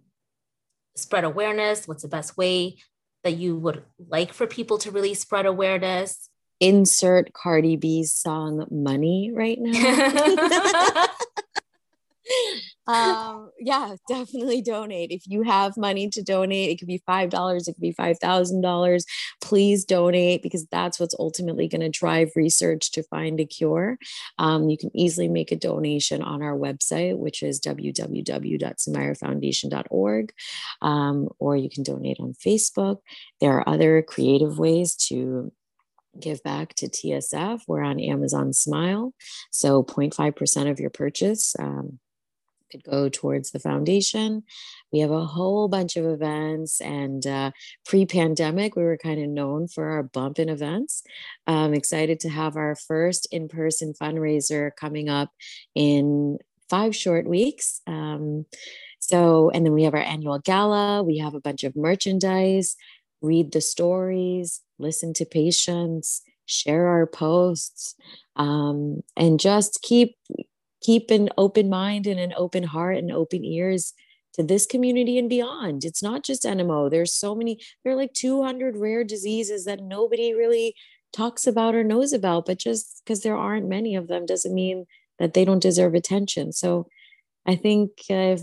spread 0.95 1.23
awareness? 1.23 1.87
What's 1.87 2.03
the 2.03 2.07
best 2.07 2.37
way 2.37 2.77
that 3.23 3.37
you 3.37 3.57
would 3.57 3.83
like 4.07 4.31
for 4.31 4.45
people 4.45 4.77
to 4.79 4.91
really 4.91 5.15
spread 5.15 5.47
awareness? 5.47 6.29
Insert 6.59 7.33
Cardi 7.33 7.77
B's 7.77 8.13
song 8.13 8.67
Money 8.69 9.31
right 9.33 9.57
now. 9.59 11.07
um, 12.87 13.51
yeah, 13.59 13.95
definitely 14.07 14.61
donate. 14.61 15.11
If 15.11 15.23
you 15.27 15.41
have 15.43 15.75
money 15.77 16.09
to 16.09 16.23
donate, 16.23 16.71
it 16.71 16.79
could 16.79 16.87
be 16.87 17.03
$5, 17.07 17.67
it 17.67 17.73
could 17.73 17.81
be 17.81 17.93
$5,000. 17.93 19.03
Please 19.41 19.85
donate 19.85 20.41
because 20.43 20.65
that's 20.67 20.99
what's 20.99 21.15
ultimately 21.19 21.67
going 21.67 21.81
to 21.81 21.89
drive 21.89 22.31
research 22.35 22.91
to 22.91 23.03
find 23.03 23.39
a 23.39 23.45
cure. 23.45 23.97
Um, 24.37 24.69
you 24.69 24.77
can 24.77 24.95
easily 24.95 25.27
make 25.27 25.51
a 25.51 25.55
donation 25.55 26.21
on 26.21 26.41
our 26.41 26.57
website, 26.57 27.17
which 27.17 27.43
is 27.43 27.59
www.sumairafoundation.org, 27.61 30.33
um, 30.81 31.29
or 31.39 31.57
you 31.57 31.69
can 31.69 31.83
donate 31.83 32.19
on 32.19 32.33
Facebook. 32.33 32.97
There 33.41 33.53
are 33.53 33.69
other 33.69 34.01
creative 34.01 34.57
ways 34.59 34.95
to 35.07 35.51
give 36.19 36.41
back 36.43 36.73
to 36.75 36.87
TSF. 36.87 37.61
We're 37.67 37.81
on 37.81 37.99
Amazon 37.99 38.53
Smile. 38.53 39.13
So 39.51 39.83
0.5% 39.83 40.69
of 40.69 40.79
your 40.79 40.89
purchase 40.89 41.55
um, 41.59 41.99
could 42.75 42.89
go 42.89 43.09
towards 43.09 43.51
the 43.51 43.59
foundation. 43.59 44.43
We 44.91 44.99
have 44.99 45.11
a 45.11 45.25
whole 45.25 45.67
bunch 45.67 45.95
of 45.95 46.05
events, 46.05 46.81
and 46.81 47.25
uh, 47.25 47.51
pre 47.85 48.05
pandemic, 48.05 48.75
we 48.75 48.83
were 48.83 48.97
kind 48.97 49.21
of 49.21 49.29
known 49.29 49.67
for 49.67 49.89
our 49.89 50.03
bump 50.03 50.39
in 50.39 50.49
events. 50.49 51.03
I'm 51.47 51.73
excited 51.73 52.19
to 52.21 52.29
have 52.29 52.55
our 52.55 52.75
first 52.75 53.27
in 53.31 53.47
person 53.47 53.93
fundraiser 53.93 54.71
coming 54.79 55.09
up 55.09 55.29
in 55.73 56.37
five 56.69 56.95
short 56.95 57.27
weeks. 57.27 57.81
Um, 57.87 58.45
so, 58.99 59.51
and 59.51 59.65
then 59.65 59.73
we 59.73 59.83
have 59.83 59.93
our 59.93 59.99
annual 59.99 60.39
gala, 60.39 61.03
we 61.03 61.19
have 61.19 61.35
a 61.35 61.41
bunch 61.41 61.63
of 61.63 61.75
merchandise, 61.75 62.75
read 63.21 63.51
the 63.51 63.61
stories, 63.61 64.61
listen 64.79 65.13
to 65.13 65.25
patients, 65.25 66.21
share 66.47 66.87
our 66.87 67.05
posts, 67.05 67.95
um, 68.35 69.01
and 69.15 69.39
just 69.39 69.81
keep 69.81 70.15
keep 70.85 71.09
an 71.09 71.29
open 71.37 71.67
mind 71.67 72.05
and 72.05 72.19
an 72.19 72.33
open 72.37 72.63
heart 72.63 72.97
and 72.97 73.11
open 73.11 73.43
ears 73.43 73.93
to 74.33 74.43
this 74.43 74.65
community 74.67 75.17
and 75.17 75.29
beyond. 75.29 75.83
It's 75.83 76.03
not 76.03 76.23
just 76.23 76.43
NMO. 76.43 76.91
There's 76.91 77.13
so 77.13 77.33
many, 77.33 77.59
there 77.83 77.93
are 77.93 77.95
like 77.95 78.13
200 78.13 78.77
rare 78.77 79.03
diseases 79.03 79.65
that 79.65 79.81
nobody 79.81 80.33
really 80.33 80.75
talks 81.11 81.47
about 81.47 81.73
or 81.73 81.83
knows 81.83 82.13
about, 82.13 82.45
but 82.45 82.59
just 82.59 83.01
because 83.03 83.23
there 83.23 83.37
aren't 83.37 83.67
many 83.67 83.95
of 83.95 84.07
them 84.07 84.25
doesn't 84.25 84.53
mean 84.53 84.85
that 85.17 85.33
they 85.33 85.45
don't 85.45 85.61
deserve 85.61 85.95
attention. 85.95 86.51
So 86.51 86.87
I 87.47 87.55
think 87.55 87.91
uh, 88.09 88.37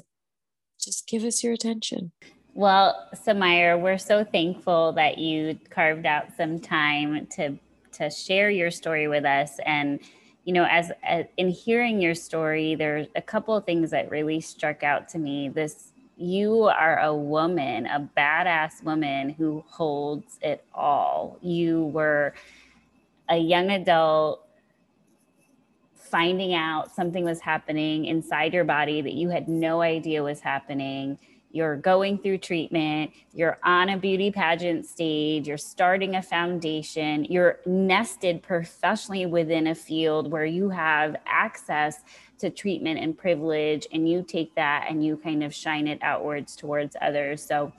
just 0.80 1.06
give 1.06 1.24
us 1.24 1.44
your 1.44 1.52
attention. 1.52 2.10
Well, 2.54 3.08
Sumaira, 3.14 3.80
we're 3.80 3.98
so 3.98 4.24
thankful 4.24 4.92
that 4.92 5.18
you 5.18 5.58
carved 5.70 6.06
out 6.06 6.36
some 6.36 6.58
time 6.58 7.26
to 7.36 7.58
to 7.92 8.08
share 8.08 8.48
your 8.48 8.70
story 8.70 9.06
with 9.06 9.26
us 9.26 9.58
and 9.66 10.00
you 10.44 10.52
know 10.52 10.64
as, 10.64 10.90
as 11.02 11.26
in 11.36 11.48
hearing 11.48 12.00
your 12.00 12.14
story 12.14 12.74
there's 12.74 13.06
a 13.16 13.22
couple 13.22 13.56
of 13.56 13.64
things 13.64 13.90
that 13.90 14.10
really 14.10 14.40
struck 14.40 14.82
out 14.82 15.08
to 15.10 15.18
me. 15.18 15.48
This 15.48 15.92
you 16.16 16.64
are 16.64 16.98
a 17.00 17.14
woman 17.14 17.86
a 17.86 18.08
badass 18.16 18.82
woman 18.82 19.30
who 19.30 19.64
holds 19.68 20.38
it 20.42 20.64
all. 20.74 21.38
You 21.40 21.86
were 21.86 22.34
a 23.28 23.36
young 23.36 23.70
adult 23.70 24.46
finding 25.94 26.52
out 26.52 26.94
something 26.94 27.24
was 27.24 27.40
happening 27.40 28.04
inside 28.04 28.52
your 28.52 28.64
body 28.64 29.00
that 29.00 29.14
you 29.14 29.30
had 29.30 29.48
no 29.48 29.80
idea 29.80 30.22
was 30.22 30.40
happening 30.40 31.18
you're 31.52 31.76
going 31.76 32.18
through 32.18 32.38
treatment, 32.38 33.10
you're 33.34 33.58
on 33.64 33.90
a 33.90 33.96
beauty 33.96 34.30
pageant 34.30 34.86
stage, 34.86 35.46
you're 35.46 35.58
starting 35.58 36.16
a 36.16 36.22
foundation, 36.22 37.24
you're 37.24 37.60
nested 37.66 38.42
professionally 38.42 39.26
within 39.26 39.68
a 39.68 39.74
field 39.74 40.30
where 40.30 40.46
you 40.46 40.70
have 40.70 41.16
access 41.26 42.02
to 42.38 42.50
treatment 42.50 42.98
and 42.98 43.16
privilege 43.16 43.86
and 43.92 44.08
you 44.08 44.22
take 44.22 44.54
that 44.56 44.86
and 44.88 45.04
you 45.04 45.16
kind 45.16 45.44
of 45.44 45.54
shine 45.54 45.86
it 45.86 45.98
outwards 46.02 46.56
towards 46.56 46.96
others. 47.00 47.42
So 47.42 47.72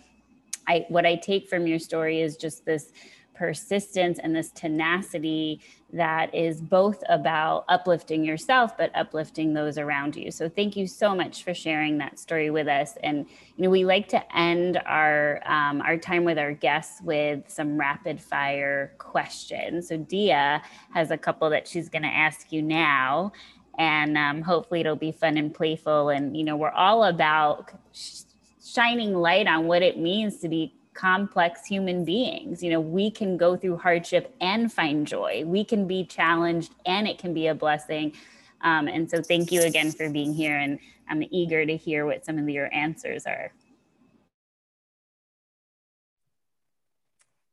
I 0.67 0.85
what 0.89 1.05
I 1.05 1.15
take 1.15 1.49
from 1.49 1.67
your 1.67 1.79
story 1.79 2.21
is 2.21 2.37
just 2.37 2.65
this 2.65 2.91
persistence 3.33 4.19
and 4.19 4.35
this 4.35 4.51
tenacity 4.51 5.61
that 5.91 6.33
is 6.33 6.59
both 6.59 7.03
about 7.07 7.65
uplifting 7.69 8.23
yourself 8.23 8.75
but 8.77 8.91
uplifting 8.95 9.53
those 9.53 9.77
around 9.77 10.15
you. 10.15 10.31
So 10.31 10.49
thank 10.49 10.75
you 10.75 10.87
so 10.87 11.13
much 11.13 11.43
for 11.43 11.53
sharing 11.53 11.97
that 11.99 12.17
story 12.17 12.49
with 12.49 12.67
us. 12.67 12.95
And 13.03 13.25
you 13.55 13.63
know 13.63 13.69
we 13.69 13.85
like 13.85 14.07
to 14.09 14.37
end 14.37 14.81
our 14.85 15.41
um, 15.45 15.81
our 15.81 15.97
time 15.97 16.23
with 16.23 16.37
our 16.37 16.53
guests 16.53 17.01
with 17.01 17.43
some 17.47 17.77
rapid 17.77 18.19
fire 18.21 18.93
questions. 18.97 19.87
So 19.87 19.97
dia 19.97 20.61
has 20.93 21.11
a 21.11 21.17
couple 21.17 21.49
that 21.51 21.67
she's 21.67 21.89
going 21.89 22.03
to 22.03 22.09
ask 22.09 22.51
you 22.51 22.61
now. 22.61 23.31
And 23.77 24.17
um, 24.17 24.41
hopefully 24.41 24.81
it'll 24.81 24.95
be 24.95 25.11
fun 25.11 25.37
and 25.37 25.53
playful. 25.53 26.09
And 26.09 26.35
you 26.35 26.43
know 26.43 26.55
we're 26.55 26.71
all 26.71 27.03
about 27.03 27.71
sh- 27.91 28.21
shining 28.63 29.13
light 29.13 29.47
on 29.47 29.67
what 29.67 29.81
it 29.81 29.99
means 29.99 30.39
to 30.39 30.49
be 30.49 30.73
complex 30.93 31.65
human 31.65 32.05
beings. 32.05 32.63
You 32.63 32.71
know, 32.71 32.79
we 32.79 33.11
can 33.11 33.37
go 33.37 33.55
through 33.55 33.77
hardship 33.77 34.35
and 34.41 34.71
find 34.71 35.07
joy. 35.07 35.43
We 35.45 35.63
can 35.63 35.87
be 35.87 36.05
challenged 36.05 36.73
and 36.85 37.07
it 37.07 37.17
can 37.17 37.33
be 37.33 37.47
a 37.47 37.55
blessing. 37.55 38.13
Um, 38.61 38.87
and 38.87 39.09
so, 39.09 39.21
thank 39.21 39.51
you 39.51 39.61
again 39.61 39.91
for 39.91 40.09
being 40.09 40.33
here. 40.33 40.57
And 40.57 40.79
I'm 41.09 41.23
eager 41.31 41.65
to 41.65 41.75
hear 41.75 42.05
what 42.05 42.25
some 42.25 42.37
of 42.37 42.47
your 42.49 42.73
answers 42.73 43.25
are. 43.25 43.51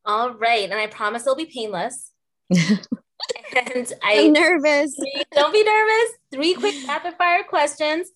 All 0.05 0.35
right. 0.35 0.71
And 0.71 0.79
I 0.79 0.87
promise 0.87 1.23
it'll 1.23 1.37
be 1.37 1.47
painless. 1.47 2.13
and 2.51 3.93
I, 4.03 4.13
am 4.13 4.33
nervous. 4.33 4.97
Don't 5.33 5.53
be 5.53 5.65
nervous. 5.65 6.13
Three 6.33 6.55
quick 6.55 6.75
rapid 6.87 7.15
fire 7.15 7.43
questions. 7.43 8.09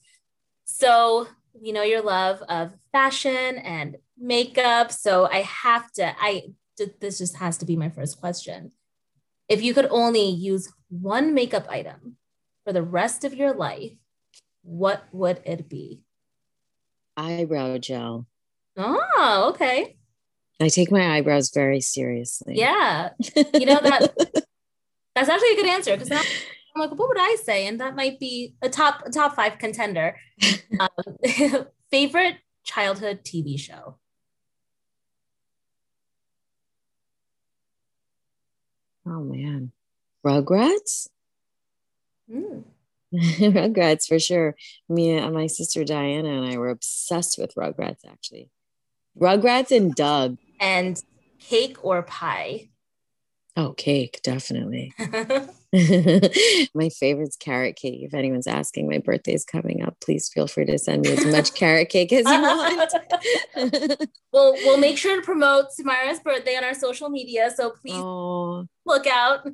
So, 0.64 1.28
we 1.60 1.72
know 1.72 1.82
your 1.82 2.02
love 2.02 2.42
of 2.48 2.72
fashion 2.90 3.58
and 3.58 3.96
makeup. 4.18 4.92
So 4.92 5.28
I 5.30 5.42
have 5.42 5.90
to, 5.92 6.14
I, 6.18 6.44
this 7.00 7.18
just 7.18 7.36
has 7.36 7.58
to 7.58 7.66
be 7.66 7.76
my 7.76 7.88
first 7.88 8.20
question. 8.20 8.72
If 9.48 9.62
you 9.62 9.74
could 9.74 9.86
only 9.90 10.28
use 10.28 10.72
one 10.88 11.34
makeup 11.34 11.66
item 11.68 12.16
for 12.64 12.72
the 12.72 12.82
rest 12.82 13.24
of 13.24 13.34
your 13.34 13.52
life, 13.52 13.92
what 14.62 15.04
would 15.12 15.40
it 15.44 15.68
be? 15.68 16.02
Eyebrow 17.16 17.78
gel. 17.78 18.26
Oh, 18.76 19.50
okay. 19.54 19.96
I 20.60 20.68
take 20.68 20.90
my 20.90 21.16
eyebrows 21.16 21.50
very 21.52 21.80
seriously. 21.80 22.54
Yeah. 22.56 23.10
You 23.36 23.66
know 23.66 23.80
that 23.80 24.14
that's 25.14 25.28
actually 25.28 25.52
a 25.52 25.56
good 25.56 25.66
answer 25.66 25.96
because 25.96 26.10
I'm 26.10 26.80
like, 26.80 26.90
what 26.90 27.08
would 27.08 27.18
I 27.20 27.36
say? 27.42 27.66
And 27.66 27.80
that 27.80 27.94
might 27.94 28.18
be 28.18 28.54
a 28.62 28.68
top 28.68 29.02
a 29.06 29.10
top 29.10 29.34
five 29.36 29.58
contender. 29.58 30.16
Um, 30.80 30.88
favorite 31.92 32.38
childhood 32.64 33.20
TV 33.22 33.56
show. 33.56 33.96
Oh 39.06 39.20
man, 39.20 39.72
Rugrats. 40.24 41.08
Mm. 42.30 42.64
Rugrats 43.14 44.06
for 44.06 44.18
sure. 44.18 44.56
Me 44.88 45.10
and 45.12 45.34
my 45.34 45.46
sister 45.46 45.84
Diana 45.84 46.28
and 46.28 46.52
I 46.52 46.56
were 46.56 46.70
obsessed 46.70 47.38
with 47.38 47.54
Rugrats. 47.54 48.04
Actually, 48.08 48.50
Rugrats 49.18 49.76
and 49.76 49.94
Doug. 49.94 50.38
And 50.58 51.02
cake 51.38 51.84
or 51.84 52.02
pie. 52.02 52.70
Oh, 53.56 53.72
cake, 53.72 54.20
definitely. 54.24 54.92
my 56.74 56.88
favorite's 56.88 57.36
carrot 57.36 57.76
cake. 57.76 58.00
If 58.02 58.14
anyone's 58.14 58.48
asking, 58.48 58.88
my 58.88 58.98
birthday's 58.98 59.44
coming 59.44 59.82
up. 59.82 59.96
Please 60.00 60.28
feel 60.28 60.46
free 60.46 60.64
to 60.66 60.78
send 60.78 61.02
me 61.02 61.12
as 61.12 61.26
much 61.26 61.54
carrot 61.58 61.88
cake 61.88 62.12
as 62.12 62.24
you 62.26 62.42
want. 62.42 62.92
we'll 64.32 64.54
we'll 64.54 64.78
make 64.78 64.98
sure 64.98 65.16
to 65.16 65.22
promote 65.22 65.66
Sumaira's 65.72 66.20
birthday 66.20 66.56
on 66.56 66.64
our 66.64 66.74
social 66.74 67.08
media. 67.10 67.50
So 67.54 67.70
please 67.70 67.94
oh. 67.96 68.66
look 68.86 69.06
out. 69.06 69.46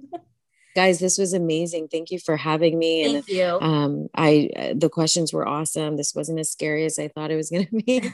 Guys, 0.74 0.98
this 0.98 1.18
was 1.18 1.32
amazing. 1.32 1.88
Thank 1.88 2.10
you 2.10 2.18
for 2.18 2.36
having 2.36 2.78
me. 2.78 3.04
Thank 3.04 3.28
and, 3.28 3.36
you. 3.36 3.58
Um, 3.60 4.08
I 4.14 4.72
the 4.74 4.88
questions 4.88 5.32
were 5.32 5.46
awesome. 5.46 5.96
This 5.96 6.14
wasn't 6.14 6.38
as 6.38 6.50
scary 6.50 6.86
as 6.86 6.98
I 6.98 7.08
thought 7.08 7.30
it 7.30 7.36
was 7.36 7.50
going 7.50 7.66
to 7.66 7.82
be, 7.82 8.10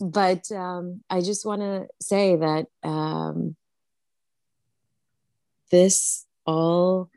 but 0.00 0.50
um, 0.52 1.02
I 1.10 1.20
just 1.20 1.44
want 1.44 1.62
to 1.62 1.86
say 2.00 2.36
that 2.36 2.66
um, 2.82 3.56
this 5.70 6.26
all 6.46 7.10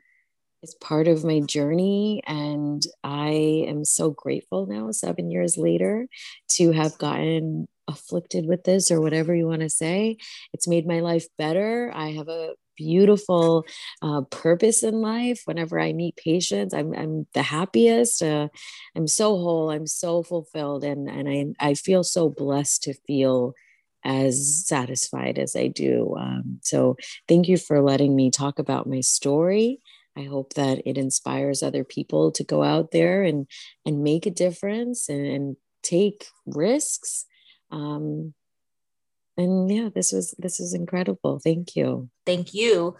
is 0.62 0.74
part 0.76 1.08
of 1.08 1.24
my 1.24 1.40
journey. 1.40 2.22
And 2.26 2.82
I 3.02 3.64
am 3.66 3.84
so 3.84 4.10
grateful 4.10 4.66
now, 4.66 4.90
seven 4.92 5.30
years 5.30 5.56
later, 5.56 6.06
to 6.50 6.72
have 6.72 6.98
gotten 6.98 7.68
afflicted 7.88 8.46
with 8.46 8.64
this 8.64 8.90
or 8.90 9.00
whatever 9.00 9.34
you 9.34 9.46
want 9.46 9.62
to 9.62 9.70
say. 9.70 10.16
It's 10.52 10.68
made 10.68 10.86
my 10.86 11.00
life 11.00 11.26
better. 11.36 11.90
I 11.94 12.12
have 12.12 12.28
a 12.28 12.54
beautiful 12.76 13.66
uh, 14.00 14.22
purpose 14.30 14.82
in 14.82 15.00
life. 15.02 15.42
Whenever 15.44 15.78
I 15.80 15.92
meet 15.92 16.16
patients, 16.16 16.72
I'm, 16.74 16.94
I'm 16.94 17.26
the 17.34 17.42
happiest. 17.42 18.22
Uh, 18.22 18.48
I'm 18.96 19.08
so 19.08 19.36
whole. 19.36 19.70
I'm 19.70 19.86
so 19.86 20.22
fulfilled. 20.22 20.84
And, 20.84 21.08
and 21.08 21.56
I, 21.60 21.70
I 21.70 21.74
feel 21.74 22.04
so 22.04 22.28
blessed 22.28 22.84
to 22.84 22.94
feel 23.06 23.54
as 24.04 24.66
satisfied 24.66 25.38
as 25.38 25.54
I 25.56 25.68
do. 25.68 26.16
Um, 26.18 26.58
so 26.62 26.96
thank 27.28 27.48
you 27.48 27.56
for 27.56 27.80
letting 27.80 28.16
me 28.16 28.30
talk 28.30 28.58
about 28.58 28.88
my 28.88 29.00
story. 29.00 29.80
I 30.16 30.24
hope 30.24 30.54
that 30.54 30.82
it 30.84 30.98
inspires 30.98 31.62
other 31.62 31.84
people 31.84 32.32
to 32.32 32.44
go 32.44 32.62
out 32.62 32.90
there 32.90 33.22
and 33.22 33.46
and 33.86 34.02
make 34.02 34.26
a 34.26 34.30
difference 34.30 35.08
and, 35.08 35.26
and 35.26 35.56
take 35.82 36.26
risks. 36.46 37.24
Um, 37.70 38.34
and 39.36 39.70
yeah, 39.70 39.88
this 39.94 40.12
was 40.12 40.34
this 40.38 40.60
is 40.60 40.74
incredible. 40.74 41.38
Thank 41.38 41.74
you. 41.76 42.10
Thank 42.26 42.52
you 42.52 42.96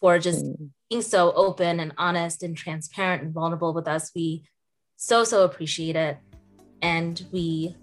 for 0.00 0.18
just 0.18 0.44
mm. 0.44 0.70
being 0.88 1.02
so 1.02 1.32
open 1.32 1.80
and 1.80 1.92
honest 1.98 2.42
and 2.42 2.56
transparent 2.56 3.22
and 3.22 3.34
vulnerable 3.34 3.74
with 3.74 3.88
us. 3.88 4.12
We 4.14 4.44
so 4.96 5.24
so 5.24 5.44
appreciate 5.44 5.96
it, 5.96 6.18
and 6.80 7.20
we 7.32 7.76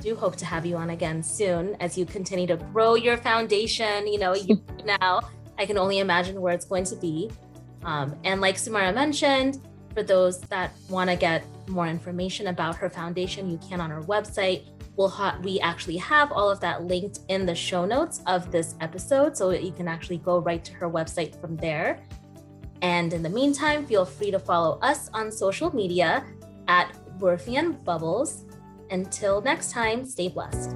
do 0.00 0.16
hope 0.16 0.36
to 0.36 0.44
have 0.44 0.66
you 0.66 0.76
on 0.76 0.90
again 0.90 1.22
soon 1.22 1.76
as 1.80 1.96
you 1.96 2.04
continue 2.04 2.46
to 2.46 2.56
grow 2.56 2.94
your 2.94 3.16
foundation. 3.16 4.06
You 4.06 4.18
know, 4.18 4.34
you 4.34 4.62
now 4.84 5.20
I 5.58 5.66
can 5.66 5.78
only 5.78 5.98
imagine 5.98 6.40
where 6.40 6.54
it's 6.54 6.64
going 6.64 6.84
to 6.84 6.96
be. 6.96 7.30
Um, 7.84 8.16
and 8.24 8.40
like 8.40 8.56
Sumaira 8.56 8.94
mentioned, 8.94 9.60
for 9.94 10.02
those 10.02 10.40
that 10.42 10.72
want 10.88 11.10
to 11.10 11.16
get 11.16 11.44
more 11.68 11.86
information 11.86 12.48
about 12.48 12.76
her 12.76 12.88
foundation, 12.88 13.50
you 13.50 13.58
can 13.68 13.80
on 13.80 13.90
her 13.90 14.02
website. 14.02 14.64
We'll 14.96 15.08
ha- 15.08 15.38
we 15.42 15.60
actually 15.60 15.96
have 15.96 16.30
all 16.32 16.50
of 16.50 16.60
that 16.60 16.84
linked 16.84 17.20
in 17.28 17.46
the 17.46 17.54
show 17.54 17.84
notes 17.84 18.22
of 18.26 18.50
this 18.50 18.74
episode, 18.80 19.36
so 19.36 19.50
you 19.50 19.72
can 19.72 19.88
actually 19.88 20.18
go 20.18 20.38
right 20.38 20.64
to 20.64 20.72
her 20.74 20.88
website 20.88 21.40
from 21.40 21.56
there. 21.56 22.00
And 22.82 23.12
in 23.12 23.22
the 23.22 23.28
meantime, 23.28 23.86
feel 23.86 24.04
free 24.04 24.30
to 24.30 24.38
follow 24.38 24.78
us 24.80 25.10
on 25.12 25.30
social 25.30 25.74
media 25.74 26.24
at 26.68 26.92
Burfy 27.18 27.58
and 27.58 27.82
Bubbles. 27.84 28.44
Until 28.90 29.40
next 29.40 29.70
time, 29.70 30.04
stay 30.04 30.28
blessed. 30.28 30.74